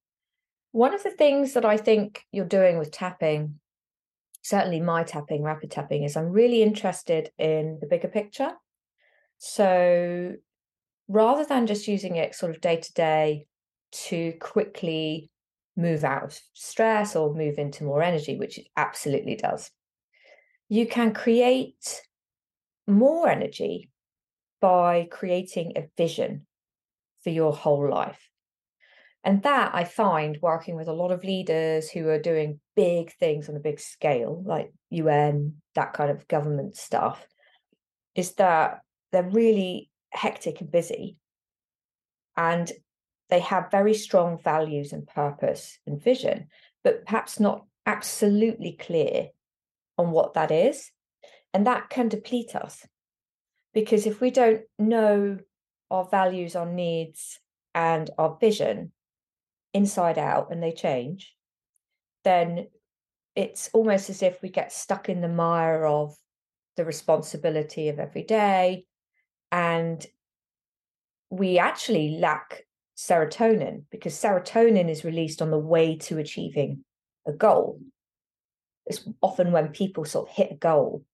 One 0.72 0.94
of 0.94 1.02
the 1.02 1.10
things 1.10 1.52
that 1.52 1.66
I 1.66 1.76
think 1.76 2.24
you're 2.32 2.46
doing 2.46 2.78
with 2.78 2.90
tapping, 2.90 3.60
certainly 4.44 4.78
my 4.78 5.02
tapping, 5.02 5.42
rapid 5.42 5.70
tapping, 5.70 6.04
is 6.04 6.16
I'm 6.16 6.28
really 6.28 6.62
interested 6.62 7.30
in 7.38 7.78
the 7.80 7.86
bigger 7.86 8.08
picture. 8.08 8.52
So 9.38 10.34
rather 11.08 11.44
than 11.44 11.66
just 11.66 11.88
using 11.88 12.16
it 12.16 12.34
sort 12.34 12.54
of 12.54 12.60
day 12.60 12.76
to 12.76 12.92
day 12.92 13.46
to 13.92 14.32
quickly 14.40 15.30
move 15.76 16.04
out 16.04 16.24
of 16.24 16.38
stress 16.52 17.16
or 17.16 17.34
move 17.34 17.58
into 17.58 17.84
more 17.84 18.02
energy, 18.02 18.36
which 18.36 18.58
it 18.58 18.66
absolutely 18.76 19.34
does, 19.34 19.70
you 20.68 20.86
can 20.86 21.14
create 21.14 22.02
more 22.86 23.28
energy 23.28 23.90
by 24.60 25.08
creating 25.10 25.72
a 25.76 25.88
vision 25.96 26.46
for 27.22 27.30
your 27.30 27.52
whole 27.52 27.88
life. 27.88 28.28
And 29.24 29.42
that 29.42 29.74
I 29.74 29.84
find 29.84 30.38
working 30.42 30.76
with 30.76 30.86
a 30.86 30.92
lot 30.92 31.10
of 31.10 31.24
leaders 31.24 31.90
who 31.90 32.08
are 32.08 32.18
doing 32.18 32.60
big 32.76 33.10
things 33.14 33.48
on 33.48 33.56
a 33.56 33.60
big 33.60 33.80
scale, 33.80 34.42
like 34.44 34.70
UN, 34.90 35.62
that 35.74 35.94
kind 35.94 36.10
of 36.10 36.28
government 36.28 36.76
stuff, 36.76 37.26
is 38.14 38.34
that 38.34 38.80
they're 39.12 39.22
really 39.22 39.90
hectic 40.10 40.60
and 40.60 40.70
busy. 40.70 41.16
And 42.36 42.70
they 43.30 43.40
have 43.40 43.70
very 43.70 43.94
strong 43.94 44.38
values 44.44 44.92
and 44.92 45.06
purpose 45.06 45.78
and 45.86 46.02
vision, 46.02 46.48
but 46.82 47.06
perhaps 47.06 47.40
not 47.40 47.64
absolutely 47.86 48.72
clear 48.72 49.28
on 49.96 50.10
what 50.10 50.34
that 50.34 50.50
is. 50.50 50.90
And 51.54 51.66
that 51.66 51.88
can 51.88 52.08
deplete 52.08 52.54
us. 52.54 52.86
Because 53.72 54.04
if 54.04 54.20
we 54.20 54.30
don't 54.30 54.62
know 54.78 55.38
our 55.90 56.04
values, 56.04 56.54
our 56.56 56.70
needs, 56.70 57.40
and 57.74 58.10
our 58.18 58.36
vision 58.38 58.92
inside 59.74 60.16
out 60.16 60.50
and 60.50 60.62
they 60.62 60.72
change, 60.72 61.34
then 62.22 62.68
it's 63.36 63.68
almost 63.74 64.08
as 64.08 64.22
if 64.22 64.40
we 64.40 64.48
get 64.48 64.72
stuck 64.72 65.08
in 65.08 65.20
the 65.20 65.28
mire 65.28 65.84
of 65.84 66.14
the 66.76 66.84
responsibility 66.84 67.88
of 67.88 67.98
every 67.98 68.22
day 68.22 68.86
and 69.52 70.06
we 71.30 71.58
actually 71.58 72.18
lack 72.18 72.64
serotonin 72.96 73.82
because 73.90 74.14
serotonin 74.14 74.88
is 74.88 75.04
released 75.04 75.42
on 75.42 75.50
the 75.50 75.58
way 75.58 75.96
to 75.96 76.18
achieving 76.18 76.84
a 77.26 77.32
goal. 77.32 77.80
It's 78.86 79.06
often 79.20 79.52
when 79.52 79.68
people 79.68 80.04
sort 80.04 80.28
of 80.28 80.34
hit 80.34 80.52
a 80.52 80.56
goal, 80.56 81.04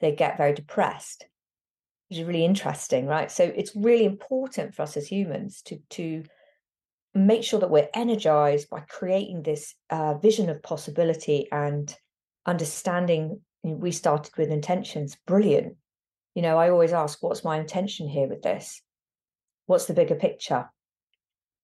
they 0.00 0.12
get 0.12 0.36
very 0.36 0.52
depressed, 0.52 1.26
which 2.08 2.18
is 2.18 2.26
really 2.26 2.44
interesting, 2.44 3.06
right? 3.06 3.30
So 3.30 3.44
it's 3.44 3.74
really 3.74 4.04
important 4.04 4.74
for 4.74 4.82
us 4.82 4.96
as 4.96 5.08
humans 5.08 5.62
to 5.62 5.78
to 5.90 6.24
make 7.26 7.44
sure 7.44 7.60
that 7.60 7.70
we're 7.70 7.88
energized 7.94 8.70
by 8.70 8.80
creating 8.80 9.42
this 9.42 9.74
uh, 9.90 10.14
vision 10.14 10.48
of 10.48 10.62
possibility 10.62 11.48
and 11.52 11.94
understanding. 12.46 13.40
We 13.62 13.90
started 13.90 14.36
with 14.36 14.50
intentions, 14.50 15.16
brilliant. 15.26 15.76
You 16.34 16.42
know, 16.42 16.58
I 16.58 16.70
always 16.70 16.92
ask, 16.92 17.22
what's 17.22 17.44
my 17.44 17.58
intention 17.58 18.08
here 18.08 18.28
with 18.28 18.42
this? 18.42 18.80
What's 19.66 19.86
the 19.86 19.94
bigger 19.94 20.14
picture? 20.14 20.70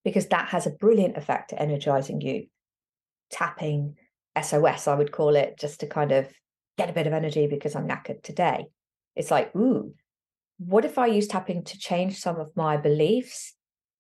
Because 0.04 0.26
that 0.28 0.49
has 0.49 0.66
a 0.66 0.70
brilliant 0.70 1.16
effect 1.16 1.52
at 1.52 1.61
energizing 1.61 2.20
you. 2.20 2.46
Tapping 3.30 3.96
SOS, 4.40 4.88
I 4.88 4.94
would 4.94 5.12
call 5.12 5.37
it, 5.37 5.58
just 5.58 5.80
to 5.80 5.87
kind 5.87 6.12
of 6.12 6.28
get 6.76 6.90
a 6.90 6.92
bit 6.92 7.06
of 7.06 7.12
energy 7.12 7.46
because 7.46 7.75
I'm 7.75 7.88
knackered 7.88 8.23
today. 8.23 8.66
It's 9.16 9.30
like, 9.30 9.54
ooh, 9.54 9.94
what 10.58 10.84
if 10.84 10.99
I 10.99 11.06
use 11.06 11.28
tapping 11.28 11.64
to 11.64 11.78
change 11.78 12.18
some 12.18 12.37
of 12.37 12.50
my 12.56 12.76
beliefs 12.76 13.54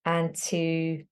and 0.04 0.34
to 0.34 1.02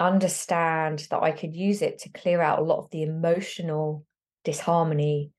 understand 0.00 1.06
that 1.10 1.22
I 1.22 1.32
could 1.32 1.54
use 1.54 1.82
it 1.82 1.98
to 2.00 2.10
clear 2.10 2.40
out 2.40 2.58
a 2.58 2.62
lot 2.62 2.78
of 2.78 2.90
the 2.90 3.02
emotional 3.02 4.04
disharmony 4.44 5.32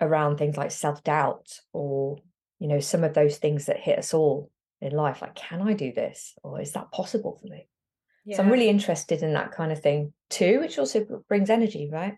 around 0.00 0.36
things 0.36 0.56
like 0.56 0.70
self 0.70 1.02
doubt 1.04 1.60
or, 1.72 2.18
you 2.58 2.68
know, 2.68 2.80
some 2.80 3.04
of 3.04 3.14
those 3.14 3.36
things 3.38 3.66
that 3.66 3.78
hit 3.80 3.98
us 3.98 4.14
all 4.14 4.50
in 4.80 4.92
life. 4.92 5.22
Like, 5.22 5.34
can 5.34 5.62
I 5.62 5.72
do 5.72 5.92
this? 5.92 6.34
Or 6.42 6.60
is 6.60 6.72
that 6.72 6.90
possible 6.90 7.38
for 7.40 7.48
me? 7.48 7.68
Yeah. 8.24 8.38
So 8.38 8.42
I'm 8.42 8.50
really 8.50 8.68
interested 8.68 9.22
in 9.22 9.34
that 9.34 9.52
kind 9.52 9.70
of 9.70 9.80
thing 9.80 10.12
too, 10.30 10.60
which 10.60 10.78
also 10.78 11.22
brings 11.28 11.50
energy, 11.50 11.88
right? 11.92 12.14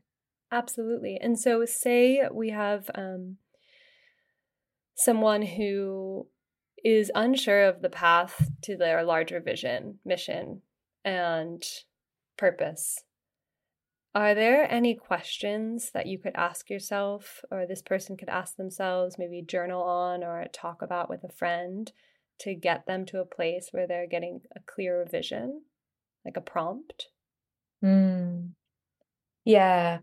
Absolutely. 0.50 1.18
And 1.20 1.38
so, 1.38 1.64
say 1.66 2.22
we 2.32 2.48
have 2.50 2.90
um, 2.94 3.36
someone 4.96 5.42
who 5.42 6.26
is 6.82 7.10
unsure 7.14 7.64
of 7.64 7.82
the 7.82 7.90
path 7.90 8.50
to 8.62 8.76
their 8.76 9.04
larger 9.04 9.40
vision, 9.40 9.98
mission, 10.04 10.62
and 11.04 11.62
purpose. 12.36 13.02
Are 14.14 14.34
there 14.34 14.70
any 14.70 14.94
questions 14.94 15.90
that 15.92 16.06
you 16.06 16.18
could 16.18 16.34
ask 16.34 16.70
yourself, 16.70 17.42
or 17.50 17.66
this 17.66 17.82
person 17.82 18.16
could 18.16 18.28
ask 18.28 18.56
themselves, 18.56 19.16
maybe 19.18 19.42
journal 19.42 19.82
on 19.82 20.24
or 20.24 20.44
talk 20.52 20.82
about 20.82 21.08
with 21.10 21.22
a 21.24 21.32
friend 21.32 21.92
to 22.40 22.54
get 22.54 22.86
them 22.86 23.04
to 23.06 23.20
a 23.20 23.26
place 23.26 23.68
where 23.70 23.86
they're 23.86 24.08
getting 24.08 24.40
a 24.56 24.60
clearer 24.66 25.04
vision, 25.08 25.62
like 26.24 26.36
a 26.36 26.40
prompt? 26.40 27.08
Mm. 27.84 28.50
Yeah. 29.44 29.98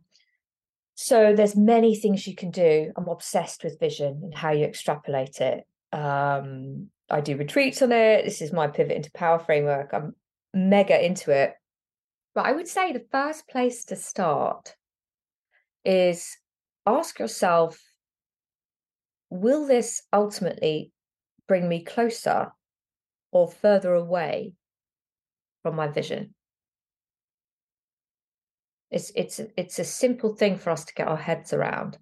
So 0.95 1.33
there's 1.35 1.57
many 1.57 1.95
things 1.95 2.25
you 2.25 2.35
can 2.35 2.51
do. 2.51 2.91
I'm 2.95 3.09
obsessed 3.09 3.63
with 3.63 3.79
vision 3.79 4.21
and 4.23 4.33
how 4.33 4.51
you 4.51 4.65
extrapolate 4.65 5.41
it. 5.41 5.65
Um, 5.91 6.89
I 7.09 7.21
do 7.21 7.35
retreats 7.35 7.81
on 7.81 7.91
it. 7.91 8.23
This 8.23 8.41
is 8.41 8.53
my 8.53 8.67
pivot 8.67 8.95
into 8.95 9.11
power 9.11 9.39
framework. 9.39 9.91
I'm 9.93 10.15
mega 10.55 11.05
into 11.05 11.31
it. 11.31 11.53
But 12.33 12.45
I 12.45 12.53
would 12.53 12.67
say 12.67 12.91
the 12.91 13.05
first 13.11 13.47
place 13.47 13.85
to 13.85 13.95
start 13.95 14.75
is 15.83 16.37
ask 16.87 17.19
yourself 17.19 17.79
will 19.29 19.67
this 19.67 20.01
ultimately 20.13 20.91
bring 21.47 21.67
me 21.67 21.83
closer 21.83 22.51
or 23.31 23.51
further 23.51 23.93
away 23.93 24.53
from 25.61 25.75
my 25.75 25.87
vision? 25.87 26.33
It's 28.91 29.11
it's 29.15 29.41
it's 29.57 29.79
a 29.79 29.83
simple 29.83 30.35
thing 30.35 30.57
for 30.57 30.69
us 30.69 30.85
to 30.85 30.93
get 30.93 31.07
our 31.07 31.17
heads 31.17 31.53
around. 31.53 31.97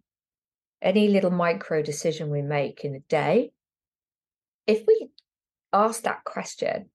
Any 0.81 1.07
little 1.07 1.31
micro 1.31 1.81
decision 1.81 2.29
we 2.29 2.41
make 2.41 2.83
in 2.83 2.93
a 2.93 2.99
day, 2.99 3.51
if 4.67 4.83
we 4.85 5.09
ask 5.71 6.03
that 6.03 6.23
question 6.23 6.89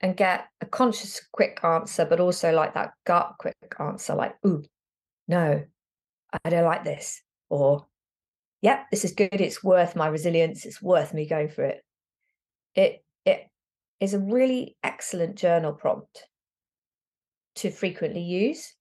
and 0.00 0.16
get 0.16 0.46
a 0.60 0.66
conscious 0.66 1.20
quick 1.32 1.60
answer, 1.62 2.04
but 2.04 2.20
also 2.20 2.52
like 2.52 2.74
that 2.74 2.92
gut 3.04 3.34
quick 3.38 3.56
answer, 3.78 4.14
like, 4.14 4.34
ooh, 4.46 4.64
no, 5.28 5.62
I 6.44 6.50
don't 6.50 6.64
like 6.64 6.84
this. 6.84 7.22
Or, 7.50 7.86
yep, 8.62 8.86
this 8.90 9.04
is 9.04 9.12
good. 9.12 9.40
It's 9.40 9.62
worth 9.62 9.96
my 9.96 10.06
resilience. 10.06 10.64
It's 10.64 10.80
worth 10.80 11.12
me 11.12 11.26
going 11.26 11.48
for 11.48 11.64
it. 11.64 11.84
It 12.74 13.04
it 13.26 13.48
is 13.98 14.14
a 14.14 14.18
really 14.18 14.76
excellent 14.82 15.36
journal 15.36 15.72
prompt 15.72 16.26
to 17.56 17.70
frequently 17.70 18.22
use. 18.22 18.74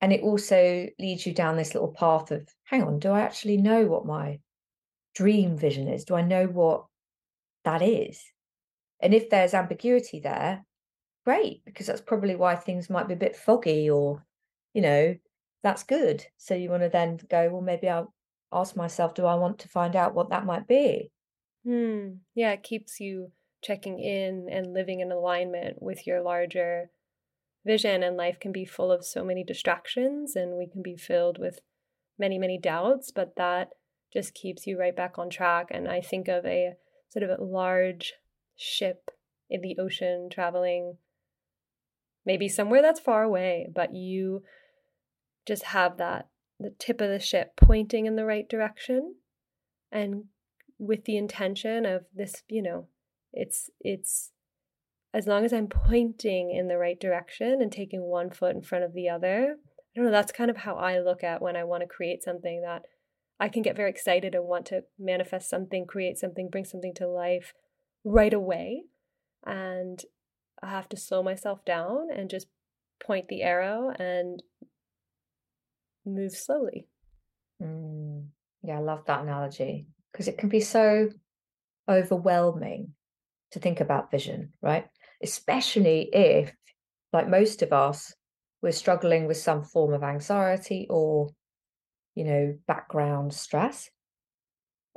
And 0.00 0.12
it 0.12 0.22
also 0.22 0.88
leads 0.98 1.26
you 1.26 1.32
down 1.32 1.56
this 1.56 1.74
little 1.74 1.92
path 1.92 2.32
of 2.32 2.48
hang 2.64 2.82
on, 2.82 2.98
do 2.98 3.10
I 3.10 3.20
actually 3.20 3.58
know 3.58 3.86
what 3.86 4.04
my 4.04 4.40
dream 5.14 5.56
vision 5.56 5.86
is? 5.86 6.04
Do 6.04 6.16
I 6.16 6.22
know 6.22 6.46
what 6.46 6.86
that 7.64 7.82
is? 7.82 8.20
And 9.02 9.12
if 9.12 9.28
there's 9.28 9.52
ambiguity 9.52 10.20
there, 10.20 10.64
great, 11.24 11.64
because 11.64 11.86
that's 11.86 12.00
probably 12.00 12.36
why 12.36 12.54
things 12.54 12.88
might 12.88 13.08
be 13.08 13.14
a 13.14 13.16
bit 13.16 13.36
foggy 13.36 13.90
or, 13.90 14.24
you 14.72 14.80
know, 14.80 15.16
that's 15.62 15.82
good. 15.82 16.24
So 16.38 16.54
you 16.54 16.70
want 16.70 16.84
to 16.84 16.88
then 16.88 17.18
go, 17.28 17.50
well, 17.50 17.62
maybe 17.62 17.88
I'll 17.88 18.14
ask 18.52 18.76
myself, 18.76 19.14
do 19.14 19.26
I 19.26 19.34
want 19.34 19.58
to 19.60 19.68
find 19.68 19.96
out 19.96 20.14
what 20.14 20.30
that 20.30 20.46
might 20.46 20.66
be? 20.68 21.10
Hmm. 21.64 22.14
Yeah, 22.34 22.52
it 22.52 22.62
keeps 22.62 23.00
you 23.00 23.32
checking 23.62 23.98
in 23.98 24.48
and 24.50 24.72
living 24.72 25.00
in 25.00 25.12
alignment 25.12 25.82
with 25.82 26.06
your 26.06 26.22
larger 26.22 26.90
vision. 27.64 28.02
And 28.02 28.16
life 28.16 28.38
can 28.40 28.52
be 28.52 28.64
full 28.64 28.90
of 28.92 29.04
so 29.04 29.24
many 29.24 29.44
distractions 29.44 30.36
and 30.36 30.56
we 30.56 30.66
can 30.66 30.82
be 30.82 30.96
filled 30.96 31.38
with 31.38 31.60
many, 32.18 32.38
many 32.38 32.58
doubts, 32.58 33.10
but 33.10 33.34
that 33.36 33.70
just 34.12 34.34
keeps 34.34 34.66
you 34.66 34.78
right 34.78 34.94
back 34.94 35.18
on 35.18 35.30
track. 35.30 35.68
And 35.70 35.88
I 35.88 36.00
think 36.00 36.28
of 36.28 36.44
a 36.44 36.74
sort 37.08 37.22
of 37.22 37.30
a 37.30 37.42
large 37.42 38.14
ship 38.62 39.10
in 39.50 39.60
the 39.60 39.76
ocean 39.78 40.28
traveling 40.30 40.96
maybe 42.24 42.48
somewhere 42.48 42.82
that's 42.82 43.00
far 43.00 43.22
away, 43.22 43.68
but 43.74 43.94
you 43.94 44.42
just 45.46 45.64
have 45.64 45.96
that 45.98 46.28
the 46.60 46.72
tip 46.78 47.00
of 47.00 47.08
the 47.08 47.18
ship 47.18 47.52
pointing 47.56 48.06
in 48.06 48.14
the 48.14 48.24
right 48.24 48.48
direction 48.48 49.16
and 49.90 50.24
with 50.78 51.04
the 51.04 51.16
intention 51.16 51.84
of 51.84 52.04
this, 52.14 52.42
you 52.48 52.62
know, 52.62 52.86
it's 53.32 53.70
it's 53.80 54.30
as 55.14 55.26
long 55.26 55.44
as 55.44 55.52
I'm 55.52 55.66
pointing 55.66 56.50
in 56.50 56.68
the 56.68 56.78
right 56.78 56.98
direction 56.98 57.60
and 57.60 57.70
taking 57.70 58.02
one 58.02 58.30
foot 58.30 58.54
in 58.56 58.62
front 58.62 58.84
of 58.84 58.94
the 58.94 59.08
other. 59.08 59.56
I 59.58 59.96
don't 59.96 60.06
know, 60.06 60.10
that's 60.10 60.32
kind 60.32 60.50
of 60.50 60.58
how 60.58 60.76
I 60.76 61.00
look 61.00 61.22
at 61.22 61.42
when 61.42 61.56
I 61.56 61.64
want 61.64 61.82
to 61.82 61.86
create 61.86 62.22
something 62.22 62.62
that 62.62 62.82
I 63.38 63.48
can 63.48 63.62
get 63.62 63.76
very 63.76 63.90
excited 63.90 64.34
and 64.34 64.44
want 64.44 64.66
to 64.66 64.84
manifest 64.98 65.50
something, 65.50 65.86
create 65.86 66.16
something, 66.16 66.48
bring 66.48 66.64
something 66.64 66.94
to 66.94 67.08
life 67.08 67.52
right 68.04 68.32
away. 68.32 68.84
And 69.44 70.02
I 70.62 70.70
have 70.70 70.88
to 70.90 70.96
slow 70.96 71.22
myself 71.22 71.64
down 71.64 72.08
and 72.14 72.30
just 72.30 72.46
point 73.04 73.28
the 73.28 73.42
arrow 73.42 73.90
and 73.98 74.42
move 76.04 76.32
slowly. 76.32 76.86
Mm, 77.62 78.26
yeah, 78.62 78.78
I 78.78 78.80
love 78.80 79.04
that 79.06 79.22
analogy 79.22 79.86
because 80.12 80.28
it 80.28 80.38
can 80.38 80.48
be 80.48 80.60
so 80.60 81.08
overwhelming 81.88 82.94
to 83.52 83.58
think 83.58 83.80
about 83.80 84.10
vision, 84.10 84.52
right? 84.62 84.86
Especially 85.22 86.08
if, 86.12 86.52
like 87.12 87.28
most 87.28 87.62
of 87.62 87.72
us, 87.72 88.14
we're 88.62 88.72
struggling 88.72 89.26
with 89.26 89.36
some 89.36 89.64
form 89.64 89.92
of 89.92 90.02
anxiety 90.04 90.86
or, 90.88 91.30
you 92.14 92.24
know, 92.24 92.56
background 92.66 93.34
stress 93.34 93.90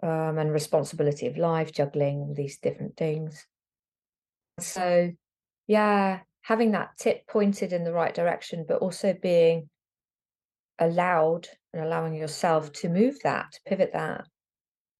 um, 0.03 0.37
and 0.37 0.51
responsibility 0.51 1.27
of 1.27 1.37
life, 1.37 1.71
juggling 1.71 2.21
all 2.21 2.33
these 2.33 2.57
different 2.59 2.97
things. 2.97 3.45
So, 4.59 5.11
yeah, 5.67 6.19
having 6.41 6.71
that 6.71 6.97
tip 6.99 7.27
pointed 7.27 7.73
in 7.73 7.83
the 7.83 7.93
right 7.93 8.13
direction, 8.13 8.65
but 8.67 8.79
also 8.79 9.13
being 9.13 9.69
allowed 10.79 11.47
and 11.73 11.83
allowing 11.83 12.15
yourself 12.15 12.71
to 12.73 12.89
move 12.89 13.17
that, 13.23 13.51
to 13.51 13.59
pivot 13.65 13.91
that 13.93 14.25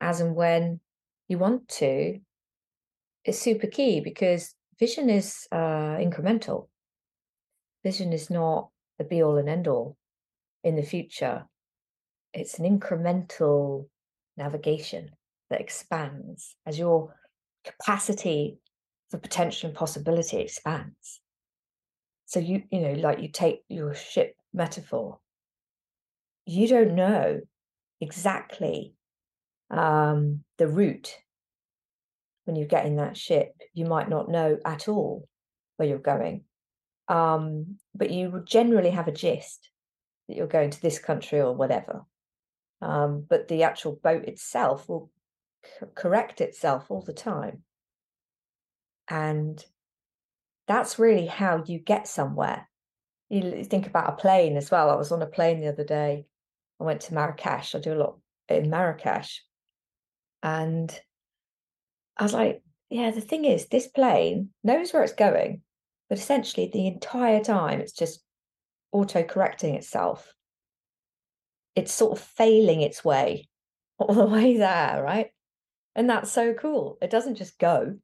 as 0.01 0.21
and 0.21 0.36
when 0.36 0.79
you 1.27 1.38
want 1.38 1.67
to 1.67 2.19
is 3.25 3.39
super 3.39 3.67
key 3.67 3.99
because 3.99 4.53
vision 4.79 5.10
is 5.10 5.47
uh, 5.51 5.97
incremental. 5.97 6.67
Vision 7.84 8.13
is 8.13 8.29
not 8.29 8.69
the 8.97 9.03
be 9.03 9.23
all 9.23 9.38
and 9.38 9.49
end 9.49 9.67
all 9.67 9.97
in 10.63 10.75
the 10.75 10.84
future. 10.84 11.45
It's 12.34 12.60
an 12.60 12.79
incremental 12.79 13.88
navigation 14.38 15.12
that 15.50 15.62
expands 15.62 16.56
as 16.65 16.78
your 16.78 17.15
capacity 17.63 18.58
for 19.10 19.17
potential 19.17 19.69
and 19.69 19.78
possibility 19.78 20.38
expands. 20.38 21.21
So 22.26 22.39
you, 22.39 22.63
you 22.71 22.82
know, 22.82 22.93
like 22.93 23.19
you 23.21 23.30
take 23.30 23.62
your 23.69 23.93
ship 23.93 24.36
metaphor, 24.54 25.19
you 26.45 26.67
don't 26.67 26.95
know 26.95 27.41
exactly 28.02 28.93
um, 29.69 30.43
the 30.58 30.67
route 30.67 31.15
when 32.45 32.56
you 32.56 32.65
get 32.65 32.86
in 32.86 32.98
that 32.98 33.17
ship. 33.17 33.54
You 33.74 33.86
might 33.86 34.10
not 34.10 34.30
know 34.30 34.58
at 34.65 34.88
all 34.88 35.28
where 35.78 35.88
you're 35.88 35.98
going, 36.00 36.45
um, 37.08 37.78
but 37.93 38.12
you 38.12 38.43
generally 38.45 38.91
have 38.91 39.08
a 39.08 39.12
gist 39.12 39.69
that 40.28 40.38
you're 40.38 40.48
going 40.48 40.71
to 40.71 40.82
this 40.82 41.00
country 41.00 41.39
or 41.39 41.54
whatever. 41.54 42.06
Um, 42.81 43.25
but 43.27 43.47
the 43.47 43.63
actual 43.63 43.99
boat 44.03 44.25
itself 44.25 44.88
will 44.89 45.09
c- 45.63 45.88
correct 45.95 46.41
itself 46.41 46.89
all 46.89 47.01
the 47.01 47.13
time. 47.13 47.63
And 49.07 49.63
that's 50.67 50.99
really 50.99 51.27
how 51.27 51.63
you 51.65 51.79
get 51.79 52.07
somewhere. 52.07 52.67
You 53.29 53.63
think 53.63 53.88
about 53.88 54.09
a 54.09 54.15
plane 54.15 54.57
as 54.57 54.69
well. 54.69 54.89
I 54.89 54.95
was 54.95 55.11
on 55.11 55.21
a 55.21 55.27
plane 55.27 55.59
the 55.59 55.69
other 55.69 55.83
day. 55.83 56.25
I 56.79 56.83
went 56.83 57.01
to 57.01 57.13
Marrakesh. 57.13 57.75
I 57.75 57.79
do 57.79 57.93
a 57.93 57.95
lot 57.95 58.17
in 58.49 58.69
Marrakesh. 58.69 59.43
And 60.43 60.97
I 62.17 62.23
was 62.23 62.33
like, 62.33 62.61
yeah, 62.89 63.11
the 63.11 63.21
thing 63.21 63.45
is, 63.45 63.67
this 63.67 63.88
plane 63.88 64.49
knows 64.63 64.93
where 64.93 65.03
it's 65.03 65.13
going, 65.13 65.61
but 66.07 66.17
essentially 66.17 66.69
the 66.71 66.88
entire 66.88 67.43
time 67.43 67.81
it's 67.81 67.93
just 67.93 68.23
auto 68.91 69.23
correcting 69.23 69.75
itself. 69.75 70.33
It's 71.75 71.93
sort 71.93 72.17
of 72.17 72.23
failing 72.23 72.81
its 72.81 73.03
way 73.03 73.47
all 73.99 74.13
the 74.13 74.25
way 74.25 74.57
there, 74.57 75.01
right? 75.03 75.27
And 75.95 76.09
that's 76.09 76.31
so 76.31 76.53
cool. 76.53 76.97
It 77.01 77.09
doesn't 77.09 77.35
just 77.35 77.57
go. 77.57 77.95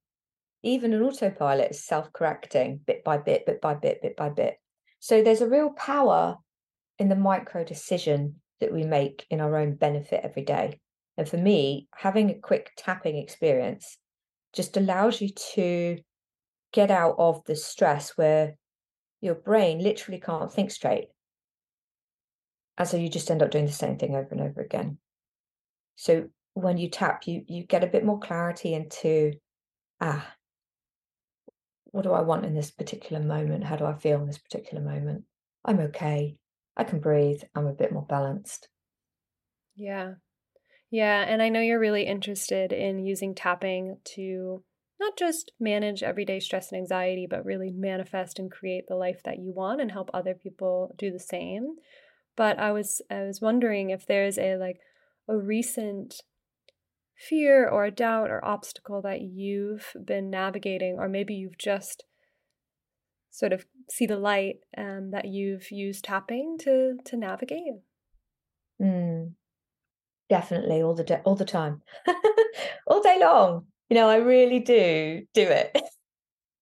Even 0.63 0.93
an 0.93 1.01
autopilot 1.01 1.71
is 1.71 1.83
self 1.83 2.13
correcting 2.13 2.81
bit 2.85 3.03
by 3.03 3.17
bit, 3.17 3.45
bit 3.45 3.61
by 3.61 3.73
bit, 3.73 4.01
bit 4.01 4.15
by 4.15 4.29
bit. 4.29 4.57
So 4.99 5.23
there's 5.23 5.41
a 5.41 5.49
real 5.49 5.71
power 5.71 6.37
in 6.99 7.09
the 7.09 7.15
micro 7.15 7.63
decision 7.63 8.35
that 8.59 8.71
we 8.71 8.83
make 8.83 9.25
in 9.29 9.41
our 9.41 9.57
own 9.57 9.75
benefit 9.75 10.21
every 10.23 10.43
day. 10.43 10.79
And 11.17 11.27
for 11.27 11.37
me, 11.37 11.87
having 11.95 12.29
a 12.29 12.39
quick 12.39 12.71
tapping 12.77 13.17
experience 13.17 13.97
just 14.53 14.77
allows 14.77 15.19
you 15.19 15.29
to 15.53 15.97
get 16.71 16.91
out 16.91 17.15
of 17.17 17.43
the 17.45 17.55
stress 17.55 18.17
where 18.17 18.55
your 19.19 19.35
brain 19.35 19.79
literally 19.79 20.19
can't 20.19 20.51
think 20.51 20.71
straight. 20.71 21.07
And 22.81 22.87
so 22.87 22.97
you 22.97 23.09
just 23.09 23.29
end 23.29 23.43
up 23.43 23.51
doing 23.51 23.67
the 23.67 23.71
same 23.71 23.99
thing 23.99 24.15
over 24.15 24.29
and 24.31 24.41
over 24.41 24.59
again. 24.59 24.97
So 25.97 26.29
when 26.55 26.79
you 26.79 26.89
tap, 26.89 27.27
you 27.27 27.43
you 27.47 27.63
get 27.63 27.83
a 27.83 27.87
bit 27.87 28.03
more 28.03 28.17
clarity 28.17 28.73
into 28.73 29.33
ah, 30.01 30.33
what 31.91 32.01
do 32.05 32.11
I 32.11 32.21
want 32.21 32.43
in 32.43 32.55
this 32.55 32.71
particular 32.71 33.21
moment? 33.21 33.65
How 33.65 33.75
do 33.75 33.85
I 33.85 33.93
feel 33.93 34.19
in 34.19 34.25
this 34.25 34.39
particular 34.39 34.83
moment? 34.83 35.25
I'm 35.63 35.79
okay. 35.79 36.37
I 36.75 36.83
can 36.83 36.99
breathe. 37.01 37.43
I'm 37.53 37.67
a 37.67 37.71
bit 37.71 37.91
more 37.91 38.07
balanced. 38.09 38.67
Yeah. 39.75 40.13
Yeah. 40.89 41.23
And 41.27 41.39
I 41.39 41.49
know 41.49 41.61
you're 41.61 41.79
really 41.79 42.07
interested 42.07 42.73
in 42.73 43.05
using 43.05 43.35
tapping 43.35 43.97
to 44.15 44.63
not 44.99 45.15
just 45.19 45.51
manage 45.59 46.01
everyday 46.01 46.39
stress 46.39 46.71
and 46.71 46.79
anxiety, 46.79 47.27
but 47.29 47.45
really 47.45 47.69
manifest 47.69 48.39
and 48.39 48.49
create 48.49 48.85
the 48.87 48.95
life 48.95 49.21
that 49.23 49.37
you 49.37 49.53
want 49.53 49.81
and 49.81 49.91
help 49.91 50.09
other 50.15 50.33
people 50.33 50.95
do 50.97 51.11
the 51.11 51.19
same. 51.19 51.75
But 52.41 52.57
I 52.57 52.71
was 52.71 53.03
I 53.11 53.21
was 53.21 53.39
wondering 53.39 53.91
if 53.91 54.07
there's 54.07 54.39
a 54.39 54.55
like 54.55 54.79
a 55.29 55.37
recent 55.37 56.23
fear 57.15 57.69
or 57.69 57.85
a 57.85 57.91
doubt 57.91 58.31
or 58.31 58.43
obstacle 58.43 58.99
that 59.03 59.21
you've 59.21 59.93
been 60.03 60.31
navigating, 60.31 60.95
or 60.97 61.07
maybe 61.07 61.35
you've 61.35 61.59
just 61.59 62.03
sort 63.29 63.53
of 63.53 63.67
see 63.91 64.07
the 64.07 64.17
light 64.17 64.55
um, 64.75 65.11
that 65.11 65.25
you've 65.25 65.69
used 65.69 66.03
tapping 66.03 66.57
to 66.61 66.97
to 67.05 67.15
navigate? 67.15 67.75
Mm, 68.81 69.33
definitely, 70.27 70.81
all 70.81 70.95
the 70.95 71.21
all 71.21 71.35
the 71.35 71.45
time, 71.45 71.83
all 72.87 73.03
day 73.03 73.19
long. 73.21 73.67
You 73.87 73.97
know, 73.97 74.09
I 74.09 74.15
really 74.15 74.61
do 74.61 75.27
do 75.35 75.43
it. 75.43 75.77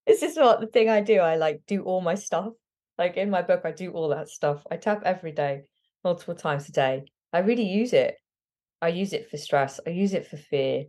this 0.06 0.24
is 0.24 0.36
what 0.36 0.60
the 0.60 0.68
thing 0.68 0.89
I 0.89 1.00
do. 1.00 1.20
I 1.20 1.38
like 1.38 1.62
do 1.68 1.84
all 1.84 2.02
my 2.02 2.15
stuff. 2.15 2.52
Like 3.00 3.16
in 3.16 3.30
my 3.30 3.42
book, 3.42 3.62
I 3.64 3.72
do 3.72 3.92
all 3.92 4.10
that 4.10 4.28
stuff. 4.28 4.62
I 4.70 4.76
tap 4.76 5.04
every 5.06 5.32
day, 5.32 5.62
multiple 6.04 6.36
times 6.36 6.68
a 6.68 6.74
day. 6.74 7.06
I 7.32 7.40
really 7.40 7.64
use 7.64 7.94
it. 7.94 8.18
I 8.82 8.90
use 8.90 9.14
it 9.14 9.30
for 9.30 9.38
stress. 9.38 9.80
I 9.88 9.92
use 9.92 10.14
it 10.14 10.28
for 10.28 10.36
fear. 10.36 10.84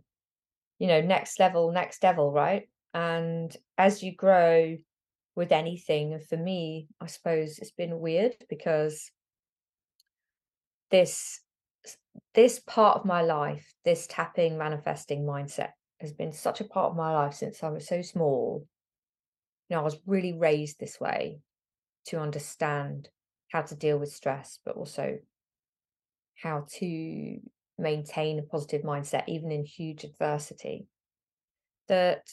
You 0.77 0.87
know, 0.87 0.99
next 0.99 1.39
level, 1.39 1.71
next 1.71 2.01
devil, 2.01 2.29
right? 2.33 2.67
And 2.93 3.55
as 3.77 4.03
you 4.03 4.13
grow 4.13 4.75
with 5.37 5.53
anything, 5.53 6.19
for 6.27 6.35
me, 6.35 6.89
I 6.99 7.07
suppose 7.07 7.59
it's 7.59 7.71
been 7.71 8.01
weird 8.01 8.35
because 8.49 9.09
this 10.91 11.39
this 12.33 12.59
part 12.59 12.97
of 12.97 13.05
my 13.05 13.21
life, 13.21 13.73
this 13.85 14.05
tapping 14.05 14.57
manifesting 14.57 15.23
mindset 15.23 15.69
has 16.01 16.11
been 16.11 16.33
such 16.33 16.59
a 16.59 16.65
part 16.65 16.91
of 16.91 16.97
my 16.97 17.13
life 17.13 17.35
since 17.35 17.63
I 17.63 17.69
was 17.69 17.87
so 17.87 18.01
small. 18.01 18.67
You 19.69 19.77
know, 19.77 19.81
I 19.81 19.85
was 19.85 19.97
really 20.05 20.33
raised 20.33 20.77
this 20.77 20.99
way 20.99 21.39
to 22.05 22.19
understand 22.19 23.09
how 23.51 23.61
to 23.61 23.75
deal 23.75 23.97
with 23.97 24.11
stress, 24.11 24.59
but 24.65 24.75
also 24.75 25.19
how 26.41 26.65
to 26.79 27.39
maintain 27.77 28.39
a 28.39 28.43
positive 28.43 28.83
mindset 28.83 29.23
even 29.27 29.51
in 29.51 29.65
huge 29.65 30.03
adversity 30.03 30.85
that 31.87 32.23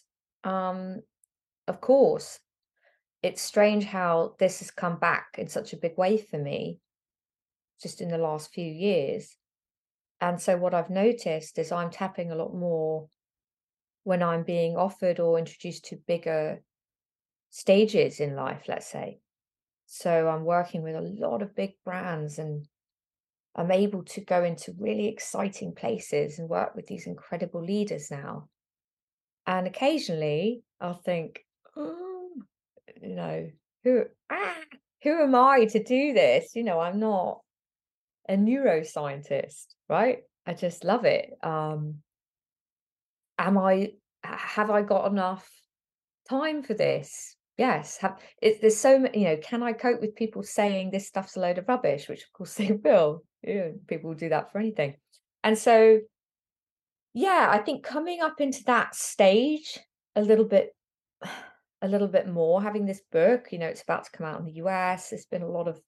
um 0.44 1.00
of 1.66 1.80
course 1.80 2.38
it's 3.22 3.42
strange 3.42 3.84
how 3.84 4.34
this 4.38 4.60
has 4.60 4.70
come 4.70 4.98
back 4.98 5.26
in 5.38 5.48
such 5.48 5.72
a 5.72 5.76
big 5.76 5.96
way 5.96 6.16
for 6.16 6.38
me 6.38 6.78
just 7.82 8.00
in 8.00 8.08
the 8.08 8.18
last 8.18 8.52
few 8.52 8.64
years. 8.64 9.36
And 10.20 10.40
so 10.40 10.56
what 10.56 10.74
i've 10.74 10.90
noticed 10.90 11.58
is 11.58 11.70
i'm 11.70 11.90
tapping 11.90 12.30
a 12.30 12.36
lot 12.36 12.54
more 12.54 13.08
when 14.02 14.22
i'm 14.22 14.42
being 14.42 14.76
offered 14.76 15.20
or 15.20 15.38
introduced 15.38 15.86
to 15.86 16.04
bigger 16.08 16.60
stages 17.50 18.20
in 18.20 18.34
life 18.34 18.62
let's 18.66 18.86
say 18.86 19.20
so 19.88 20.28
i'm 20.28 20.44
working 20.44 20.82
with 20.82 20.94
a 20.94 21.00
lot 21.00 21.42
of 21.42 21.56
big 21.56 21.72
brands 21.84 22.38
and 22.38 22.68
I'm 23.58 23.72
able 23.72 24.04
to 24.04 24.20
go 24.20 24.44
into 24.44 24.72
really 24.78 25.08
exciting 25.08 25.74
places 25.74 26.38
and 26.38 26.48
work 26.48 26.76
with 26.76 26.86
these 26.86 27.08
incredible 27.08 27.60
leaders 27.60 28.08
now. 28.08 28.48
And 29.48 29.66
occasionally 29.66 30.62
I'll 30.80 30.94
think, 30.94 31.44
oh, 31.76 32.30
you 33.02 33.16
know, 33.16 33.50
who 33.82 34.04
ah, 34.30 34.54
who 35.02 35.22
am 35.22 35.34
I 35.34 35.64
to 35.64 35.82
do 35.82 36.12
this? 36.12 36.54
You 36.54 36.62
know, 36.62 36.78
I'm 36.78 37.00
not 37.00 37.40
a 38.28 38.36
neuroscientist, 38.36 39.74
right? 39.88 40.18
I 40.46 40.54
just 40.54 40.84
love 40.84 41.04
it. 41.04 41.32
Um, 41.42 41.96
am 43.38 43.58
I 43.58 43.90
have 44.22 44.70
I 44.70 44.82
got 44.82 45.10
enough 45.10 45.50
time 46.28 46.62
for 46.62 46.74
this? 46.74 47.34
Yes. 47.58 47.98
Have 47.98 48.18
it, 48.40 48.60
there's 48.60 48.78
so 48.78 48.98
many, 48.98 49.20
you 49.20 49.24
know, 49.24 49.36
can 49.36 49.62
I 49.62 49.72
cope 49.72 50.00
with 50.00 50.14
people 50.14 50.42
saying 50.42 50.90
this 50.90 51.08
stuff's 51.08 51.36
a 51.36 51.40
load 51.40 51.58
of 51.58 51.68
rubbish, 51.68 52.08
which 52.08 52.22
of 52.22 52.32
course 52.32 52.54
they 52.56 52.72
will 52.72 53.24
yeah, 53.42 53.68
people 53.86 54.14
do 54.14 54.30
that 54.30 54.50
for 54.50 54.58
anything. 54.58 54.96
And 55.44 55.56
so, 55.56 56.00
yeah, 57.14 57.48
I 57.50 57.58
think 57.58 57.84
coming 57.84 58.20
up 58.20 58.40
into 58.40 58.64
that 58.64 58.94
stage 58.94 59.78
a 60.16 60.22
little 60.22 60.44
bit, 60.44 60.74
a 61.82 61.88
little 61.88 62.08
bit 62.08 62.26
more, 62.26 62.60
having 62.60 62.86
this 62.86 63.02
book, 63.12 63.48
you 63.52 63.58
know, 63.58 63.66
it's 63.66 63.82
about 63.82 64.04
to 64.04 64.10
come 64.10 64.26
out 64.26 64.40
in 64.40 64.46
the 64.46 64.60
US. 64.64 65.10
There's 65.10 65.26
been 65.26 65.42
a 65.42 65.48
lot 65.48 65.68
of 65.68 65.80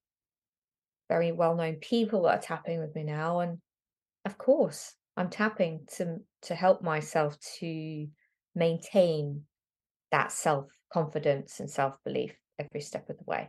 very 1.09 1.33
well 1.33 1.57
known 1.57 1.77
people 1.77 2.23
that 2.23 2.39
are 2.39 2.43
tapping 2.43 2.81
with 2.81 2.95
me 2.95 3.03
now. 3.03 3.41
And 3.41 3.59
of 4.25 4.39
course, 4.39 4.95
I'm 5.17 5.31
tapping 5.31 5.87
to 5.97 6.19
to 6.43 6.55
help 6.55 6.83
myself 6.83 7.37
to 7.59 8.07
maintain 8.55 9.43
that 10.13 10.31
self 10.31 10.67
confidence 10.93 11.61
and 11.61 11.71
self 11.71 11.95
belief 12.05 12.35
every 12.59 12.81
step 12.81 13.09
of 13.09 13.19
the 13.19 13.25
way. 13.27 13.49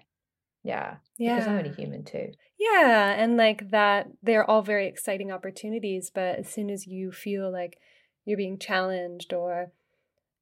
Yeah. 0.64 0.98
Yeah. 1.18 1.36
Because 1.36 1.48
I'm 1.48 1.58
only 1.58 1.72
human 1.72 2.04
too. 2.04 2.32
Yeah. 2.60 3.16
And 3.18 3.36
like 3.38 3.72
that, 3.72 4.08
they're 4.22 4.50
all 4.50 4.62
very 4.62 4.88
exciting 4.88 5.32
opportunities. 5.32 6.12
But 6.14 6.40
as 6.40 6.50
soon 6.50 6.70
as 6.70 6.86
you 6.86 7.12
feel 7.12 7.52
like 7.52 7.78
you're 8.26 8.38
being 8.38 8.60
challenged 8.60 9.34
or 9.34 9.72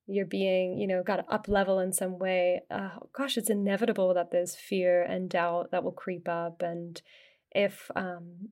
you're 0.08 0.26
being, 0.26 0.78
you 0.78 0.88
know, 0.88 1.04
got 1.04 1.18
to 1.18 1.34
up 1.34 1.48
level 1.48 1.80
in 1.80 1.94
some 1.94 2.20
way, 2.20 2.62
uh, 2.70 2.90
gosh, 3.16 3.38
it's 3.38 3.50
inevitable 3.50 4.14
that 4.14 4.32
there's 4.32 4.56
fear 4.56 5.02
and 5.04 5.30
doubt 5.30 5.72
that 5.72 5.84
will 5.84 5.92
creep 5.92 6.28
up. 6.28 6.62
And 6.62 7.02
if, 7.52 7.90
um, 7.96 8.50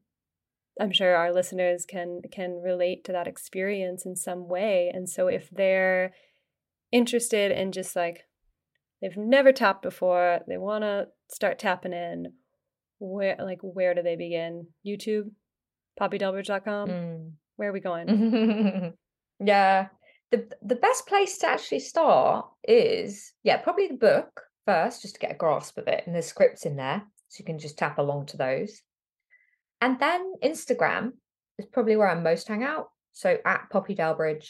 I'm 0.79 0.91
sure 0.91 1.15
our 1.15 1.33
listeners 1.33 1.85
can 1.85 2.21
can 2.31 2.61
relate 2.61 3.03
to 3.05 3.11
that 3.11 3.27
experience 3.27 4.05
in 4.05 4.15
some 4.15 4.47
way. 4.47 4.91
And 4.93 5.09
so 5.09 5.27
if 5.27 5.49
they're 5.49 6.13
interested 6.91 7.51
in 7.51 7.71
just 7.71 7.95
like 7.95 8.26
they've 9.01 9.17
never 9.17 9.51
tapped 9.51 9.81
before, 9.81 10.39
they 10.47 10.57
want 10.57 10.83
to 10.83 11.07
start 11.29 11.59
tapping 11.59 11.93
in, 11.93 12.33
where 12.99 13.35
like 13.39 13.59
where 13.61 13.93
do 13.93 14.01
they 14.01 14.15
begin? 14.15 14.67
YouTube, 14.85 15.31
poppydelbridge.com. 15.99 16.89
Mm. 16.89 17.31
Where 17.55 17.69
are 17.69 17.73
we 17.73 17.79
going? 17.79 18.93
yeah. 19.39 19.87
The 20.31 20.49
the 20.61 20.75
best 20.75 21.07
place 21.07 21.37
to 21.39 21.47
actually 21.47 21.79
start 21.79 22.47
is 22.67 23.33
yeah, 23.43 23.57
probably 23.57 23.87
the 23.87 23.95
book 23.95 24.41
first, 24.65 25.01
just 25.01 25.15
to 25.15 25.19
get 25.19 25.31
a 25.31 25.35
grasp 25.35 25.77
of 25.77 25.87
it. 25.87 26.03
And 26.05 26.13
there's 26.13 26.25
scripts 26.25 26.65
in 26.65 26.75
there. 26.75 27.03
So 27.29 27.41
you 27.41 27.45
can 27.45 27.59
just 27.59 27.77
tap 27.77 27.97
along 27.97 28.27
to 28.27 28.37
those. 28.37 28.81
And 29.81 29.99
then 29.99 30.33
Instagram 30.43 31.11
is 31.59 31.65
probably 31.65 31.95
where 31.95 32.09
I 32.09 32.15
most 32.15 32.47
hang 32.47 32.63
out. 32.63 32.87
So 33.13 33.37
at 33.45 33.69
Poppy 33.71 33.95
Delbridge, 33.95 34.49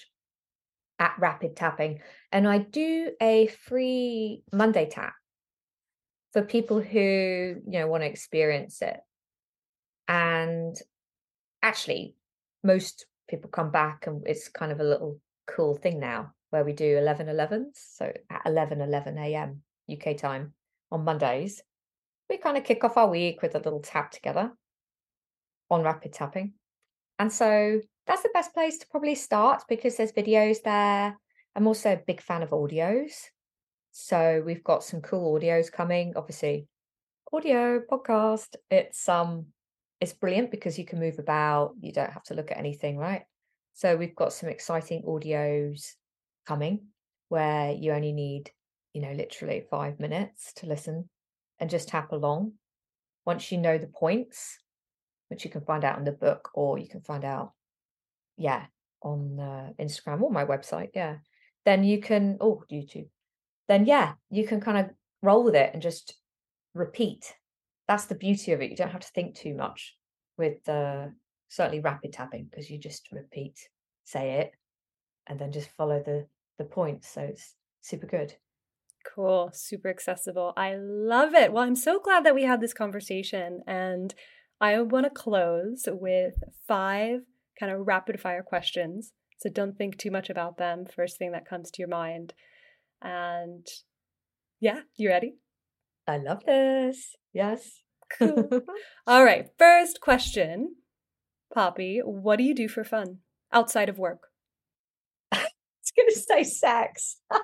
at 0.99 1.15
Rapid 1.19 1.55
Tapping. 1.55 2.01
And 2.31 2.47
I 2.47 2.59
do 2.59 3.11
a 3.21 3.47
free 3.47 4.43
Monday 4.51 4.89
tap 4.89 5.13
for 6.33 6.41
people 6.41 6.81
who, 6.81 6.99
you 6.99 7.79
know, 7.79 7.87
want 7.87 8.03
to 8.03 8.07
experience 8.09 8.81
it. 8.81 8.99
And 10.07 10.75
actually, 11.61 12.15
most 12.63 13.05
people 13.29 13.49
come 13.49 13.71
back 13.71 14.07
and 14.07 14.23
it's 14.25 14.47
kind 14.49 14.71
of 14.71 14.79
a 14.79 14.85
little 14.85 15.19
cool 15.47 15.75
thing 15.75 15.99
now 15.99 16.33
where 16.49 16.63
we 16.63 16.73
do 16.73 16.97
11 16.97 17.27
11s. 17.27 17.71
So 17.73 18.11
at 18.29 18.41
11 18.45 18.81
11 18.81 19.17
a.m. 19.17 19.61
UK 19.91 20.17
time 20.17 20.53
on 20.91 21.03
Mondays, 21.03 21.61
we 22.29 22.37
kind 22.37 22.57
of 22.57 22.63
kick 22.63 22.83
off 22.83 22.97
our 22.97 23.09
week 23.09 23.41
with 23.41 23.55
a 23.55 23.59
little 23.59 23.81
tap 23.81 24.11
together 24.11 24.51
on 25.69 25.83
rapid 25.83 26.13
tapping. 26.13 26.53
And 27.19 27.31
so 27.31 27.81
that's 28.07 28.23
the 28.23 28.29
best 28.33 28.53
place 28.53 28.77
to 28.79 28.87
probably 28.89 29.15
start 29.15 29.63
because 29.67 29.97
there's 29.97 30.13
videos 30.13 30.61
there. 30.63 31.17
I'm 31.55 31.67
also 31.67 31.93
a 31.93 32.01
big 32.07 32.21
fan 32.21 32.41
of 32.41 32.51
audios. 32.51 33.11
So 33.91 34.41
we've 34.45 34.63
got 34.63 34.83
some 34.83 35.01
cool 35.01 35.37
audios 35.37 35.71
coming. 35.71 36.13
Obviously, 36.15 36.67
audio 37.33 37.81
podcast. 37.91 38.55
It's 38.71 39.09
um 39.09 39.47
it's 39.99 40.13
brilliant 40.13 40.51
because 40.51 40.77
you 40.77 40.85
can 40.85 40.99
move 40.99 41.19
about, 41.19 41.73
you 41.81 41.91
don't 41.91 42.11
have 42.11 42.23
to 42.23 42.35
look 42.35 42.51
at 42.51 42.57
anything, 42.57 42.97
right? 42.97 43.23
So 43.73 43.95
we've 43.95 44.15
got 44.15 44.33
some 44.33 44.49
exciting 44.49 45.03
audios 45.03 45.93
coming 46.45 46.87
where 47.29 47.71
you 47.71 47.91
only 47.91 48.11
need, 48.11 48.51
you 48.93 49.01
know, 49.01 49.11
literally 49.11 49.65
five 49.69 49.99
minutes 49.99 50.53
to 50.57 50.67
listen 50.67 51.09
and 51.59 51.69
just 51.69 51.87
tap 51.87 52.11
along. 52.11 52.53
Once 53.25 53.51
you 53.51 53.57
know 53.57 53.77
the 53.77 53.87
points, 53.87 54.57
which 55.29 55.43
you 55.43 55.51
can 55.51 55.61
find 55.61 55.83
out 55.83 55.97
in 55.97 56.05
the 56.05 56.11
book 56.11 56.49
or 56.53 56.77
you 56.77 56.87
can 56.87 57.01
find 57.01 57.25
out, 57.25 57.51
yeah, 58.37 58.65
on 59.01 59.39
uh, 59.39 59.69
Instagram 59.81 60.21
or 60.21 60.31
my 60.31 60.45
website, 60.45 60.89
yeah, 60.95 61.17
then 61.65 61.83
you 61.83 61.99
can, 61.99 62.37
oh, 62.39 62.63
YouTube, 62.71 63.09
then 63.67 63.85
yeah, 63.85 64.13
you 64.29 64.47
can 64.47 64.61
kind 64.61 64.77
of 64.77 64.89
roll 65.21 65.43
with 65.43 65.55
it 65.55 65.71
and 65.73 65.81
just 65.81 66.15
repeat. 66.73 67.33
That's 67.87 68.05
the 68.05 68.15
beauty 68.15 68.51
of 68.51 68.61
it. 68.61 68.69
You 68.69 68.77
don't 68.77 68.91
have 68.91 69.01
to 69.01 69.11
think 69.13 69.35
too 69.35 69.55
much 69.55 69.95
with 70.37 70.67
uh, 70.69 71.07
certainly 71.47 71.79
rapid 71.79 72.13
tapping 72.13 72.47
because 72.49 72.69
you 72.69 72.79
just 72.79 73.09
repeat, 73.11 73.57
say 74.05 74.39
it, 74.39 74.51
and 75.27 75.39
then 75.39 75.51
just 75.51 75.69
follow 75.71 76.01
the 76.03 76.27
the 76.57 76.65
points. 76.65 77.09
So 77.09 77.21
it's 77.21 77.55
super 77.81 78.07
good. 78.07 78.35
Cool, 79.15 79.51
super 79.53 79.89
accessible. 79.89 80.53
I 80.57 80.75
love 80.75 81.33
it. 81.33 81.53
Well, 81.53 81.63
I'm 81.63 81.75
so 81.75 81.99
glad 81.99 82.25
that 82.25 82.35
we 82.35 82.43
had 82.43 82.59
this 82.59 82.73
conversation 82.73 83.61
and 83.65 84.13
I 84.59 84.81
want 84.81 85.05
to 85.05 85.09
close 85.09 85.87
with 85.87 86.33
five 86.67 87.21
kind 87.59 87.71
of 87.71 87.87
rapid 87.87 88.19
fire 88.19 88.43
questions. 88.43 89.13
So 89.39 89.49
don't 89.49 89.77
think 89.77 89.97
too 89.97 90.11
much 90.11 90.29
about 90.29 90.57
them. 90.57 90.85
First 90.85 91.17
thing 91.17 91.31
that 91.31 91.47
comes 91.47 91.69
to 91.71 91.81
your 91.81 91.89
mind. 91.89 92.33
And 93.01 93.67
yeah, 94.59 94.81
you 94.95 95.09
ready? 95.09 95.35
I 96.07 96.17
love 96.17 96.43
this. 96.45 97.15
Yes. 97.33 97.83
Cool. 98.17 98.49
All 99.07 99.23
right. 99.23 99.47
First 99.57 100.01
question 100.01 100.75
Poppy, 101.53 102.01
what 102.03 102.37
do 102.37 102.43
you 102.43 102.53
do 102.53 102.67
for 102.67 102.83
fun 102.83 103.19
outside 103.51 103.89
of 103.89 103.97
work? 103.97 104.27
It's 105.79 105.91
going 105.95 106.09
to 106.09 106.19
say 106.19 106.43
sex. 106.43 107.21
yes, 107.31 107.41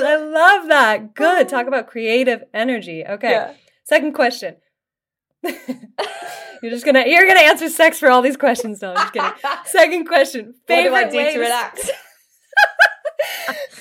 I 0.00 0.16
love 0.16 0.68
that. 0.68 1.12
Good. 1.14 1.48
Talk 1.48 1.66
about 1.68 1.88
creative 1.88 2.44
energy. 2.54 3.04
Okay. 3.04 3.30
Yeah. 3.32 3.54
Second 3.84 4.12
question. 4.12 4.56
You're 6.62 6.70
just 6.70 6.84
gonna 6.84 7.04
you're 7.06 7.26
gonna 7.26 7.40
answer 7.40 7.68
sex 7.68 7.98
for 7.98 8.10
all 8.10 8.22
these 8.22 8.36
questions. 8.36 8.82
No, 8.82 8.90
I'm 8.90 8.96
just 8.96 9.12
kidding. 9.12 9.32
Second 9.64 10.06
question. 10.06 10.54
Favorite 10.66 10.90
what 10.90 11.10
do 11.10 11.18
I 11.18 11.24
do 11.24 11.32
to 11.32 11.38
relax? 11.40 11.90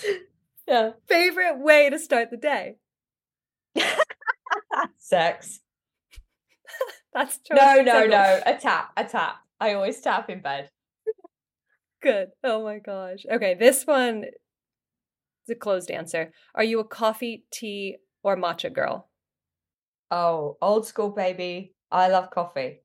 yeah. 0.67 0.91
Favorite 1.07 1.59
way 1.59 1.89
to 1.89 1.99
start 1.99 2.29
the 2.31 2.37
day. 2.37 2.77
sex. 4.97 5.59
That's 7.13 7.39
true. 7.39 7.57
no, 7.57 7.81
no, 7.81 8.05
no. 8.05 8.39
A 8.45 8.55
tap, 8.55 8.91
a 8.95 9.03
tap. 9.03 9.37
I 9.59 9.73
always 9.73 9.99
tap 10.01 10.29
in 10.29 10.41
bed. 10.41 10.69
Good. 12.01 12.29
Oh 12.43 12.63
my 12.63 12.77
gosh. 12.77 13.25
Okay, 13.31 13.55
this 13.55 13.85
one 13.85 14.23
is 14.23 15.49
a 15.49 15.55
closed 15.55 15.89
answer. 15.89 16.31
Are 16.53 16.63
you 16.63 16.79
a 16.79 16.83
coffee, 16.83 17.45
tea, 17.51 17.97
or 18.23 18.37
matcha 18.37 18.71
girl? 18.71 19.09
Oh, 20.11 20.57
old 20.61 20.85
school 20.85 21.09
baby. 21.09 21.73
I 21.91 22.07
love 22.07 22.31
coffee. 22.31 22.81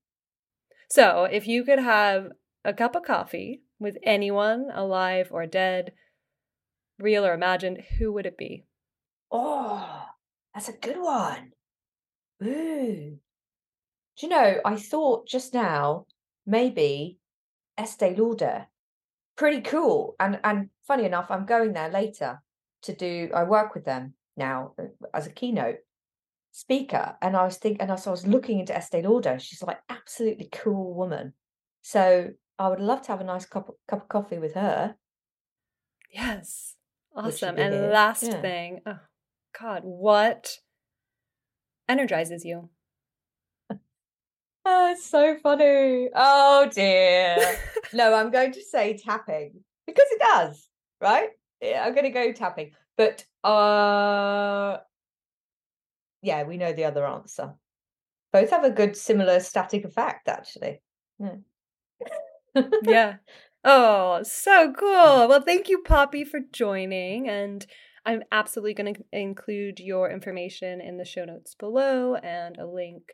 So, 0.89 1.25
if 1.25 1.47
you 1.47 1.65
could 1.65 1.79
have 1.79 2.29
a 2.65 2.73
cup 2.73 2.95
of 2.95 3.05
coffee 3.05 3.63
with 3.79 3.97
anyone, 4.03 4.71
alive 4.73 5.29
or 5.31 5.47
dead, 5.47 5.93
real 6.99 7.25
or 7.25 7.35
imagined, 7.35 7.83
who 7.99 8.13
would 8.13 8.27
it 8.27 8.39
be? 8.39 8.65
Oh, 9.31 10.05
that's 10.55 10.69
a 10.69 10.73
good 10.73 11.01
one. 11.01 11.53
Ooh. 12.43 13.19
Do 14.17 14.27
you 14.27 14.29
know, 14.29 14.61
I 14.65 14.77
thought 14.77 15.27
just 15.27 15.55
now 15.55 16.07
maybe 16.47 17.19
Estee 17.79 18.15
Lauder 18.15 18.67
pretty 19.37 19.61
cool. 19.61 20.15
And 20.21 20.39
and 20.45 20.71
funny 20.87 21.05
enough, 21.05 21.31
I'm 21.31 21.47
going 21.47 21.73
there 21.73 21.91
later 21.91 22.43
to 22.83 22.95
do. 22.95 23.31
I 23.35 23.45
work 23.45 23.75
with 23.75 23.85
them 23.85 24.15
now 24.37 24.73
uh, 24.79 25.07
as 25.15 25.27
a 25.27 25.33
keynote 25.33 25.79
speaker, 26.53 27.17
and 27.21 27.37
I 27.37 27.45
was 27.45 27.57
thinking, 27.57 27.81
and 27.81 27.91
I 27.91 27.95
was, 27.95 28.07
I 28.07 28.11
was 28.11 28.27
looking 28.27 28.61
into 28.61 28.77
Estee 28.77 29.03
Lauder. 29.03 29.39
She's 29.41 29.63
like 29.63 29.81
absolutely 29.89 30.49
cool 30.53 30.95
woman. 30.95 31.33
So 31.81 32.31
I 32.59 32.69
would 32.69 32.81
love 32.81 33.03
to 33.03 33.09
have 33.09 33.21
a 33.21 33.25
nice 33.25 33.47
cup 33.47 33.71
cup 33.89 34.03
of 34.03 34.09
coffee 34.09 34.39
with 34.39 34.55
her. 34.55 34.95
Yes, 36.11 36.77
awesome. 37.17 37.59
And 37.59 37.91
last 37.91 38.23
yeah. 38.23 38.41
thing, 38.41 38.81
oh 38.87 39.01
God, 39.59 39.81
what 39.83 40.59
energizes 41.89 42.45
you? 42.45 42.69
Oh, 44.65 44.93
it's 44.93 45.05
so 45.05 45.37
funny. 45.43 46.09
Oh 46.15 46.71
dear. 46.73 47.37
no, 47.93 48.15
I'm 48.15 48.31
going 48.31 48.53
to 48.53 48.63
say 48.63 48.97
tapping 48.97 49.65
because 49.87 50.07
it 50.13 50.21
does, 50.21 50.69
right? 51.01 51.31
Yeah, 51.61 51.85
I'm 51.85 51.95
going 51.95 52.05
to 52.05 52.11
go 52.11 52.33
tapping. 52.33 52.71
But 52.97 53.25
uh 53.43 54.79
yeah, 56.23 56.45
we 56.45 56.57
know 56.57 56.73
the 56.73 56.85
other 56.85 57.07
answer. 57.07 57.55
Both 58.33 58.51
have 58.51 58.65
a 58.65 58.71
good 58.71 58.97
similar 58.97 59.41
static 59.41 59.85
effect 59.85 60.29
actually. 60.29 60.81
Yeah. 61.19 62.63
yeah. 62.83 63.15
Oh, 63.65 64.23
so 64.23 64.73
cool. 64.73 65.29
Well, 65.29 65.43
thank 65.43 65.69
you 65.69 65.83
Poppy 65.83 66.25
for 66.25 66.41
joining 66.53 67.29
and 67.29 67.67
I'm 68.05 68.23
absolutely 68.33 68.75
going 68.75 68.95
to 68.95 69.05
include 69.13 69.79
your 69.79 70.11
information 70.11 70.81
in 70.81 70.97
the 70.97 71.05
show 71.05 71.25
notes 71.25 71.55
below 71.55 72.17
and 72.17 72.59
a 72.59 72.67
link 72.67 73.13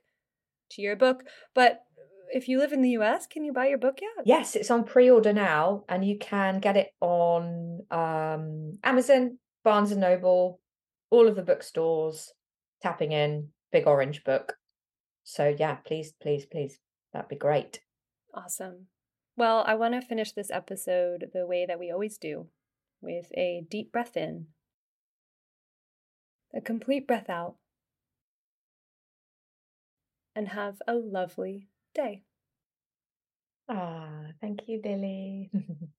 to 0.71 0.83
your 0.83 0.97
book. 0.97 1.25
But 1.55 1.83
if 2.31 2.49
you 2.49 2.59
live 2.59 2.73
in 2.73 2.83
the 2.83 2.91
US, 2.91 3.27
can 3.27 3.45
you 3.45 3.53
buy 3.53 3.67
your 3.69 3.79
book 3.79 3.99
yet? 4.01 4.27
Yes, 4.27 4.57
it's 4.57 4.71
on 4.71 4.85
pre-order 4.85 5.33
now, 5.33 5.85
and 5.89 6.05
you 6.05 6.19
can 6.19 6.61
get 6.61 6.77
it 6.77 6.89
on 7.01 7.81
um, 7.91 8.79
Amazon, 8.85 9.39
Barnes 9.65 9.93
and 9.93 10.01
Noble, 10.01 10.61
all 11.11 11.27
of 11.27 11.37
the 11.37 11.43
bookstores. 11.43 12.33
Tapping 12.83 13.13
in 13.13 13.49
Big 13.73 13.87
Orange 13.87 14.25
Book. 14.25 14.57
So 15.25 15.55
yeah, 15.59 15.77
please, 15.77 16.13
please, 16.21 16.47
please, 16.47 16.79
that'd 17.13 17.29
be 17.29 17.37
great. 17.37 17.81
Awesome. 18.35 18.87
Well, 19.37 19.65
I 19.67 19.75
want 19.75 19.95
to 19.95 20.01
finish 20.01 20.33
this 20.33 20.51
episode 20.51 21.31
the 21.33 21.47
way 21.47 21.65
that 21.67 21.79
we 21.79 21.91
always 21.91 22.19
do, 22.19 22.49
with 23.01 23.31
a 23.37 23.65
deep 23.69 23.93
breath 23.93 24.17
in, 24.17 24.47
a 26.55 26.61
complete 26.61 27.07
breath 27.07 27.29
out 27.29 27.57
and 30.35 30.49
have 30.49 30.81
a 30.87 30.95
lovely 30.95 31.69
day. 31.95 32.23
Ah, 33.69 34.29
thank 34.41 34.63
you, 34.67 34.81
Billy. 34.83 35.51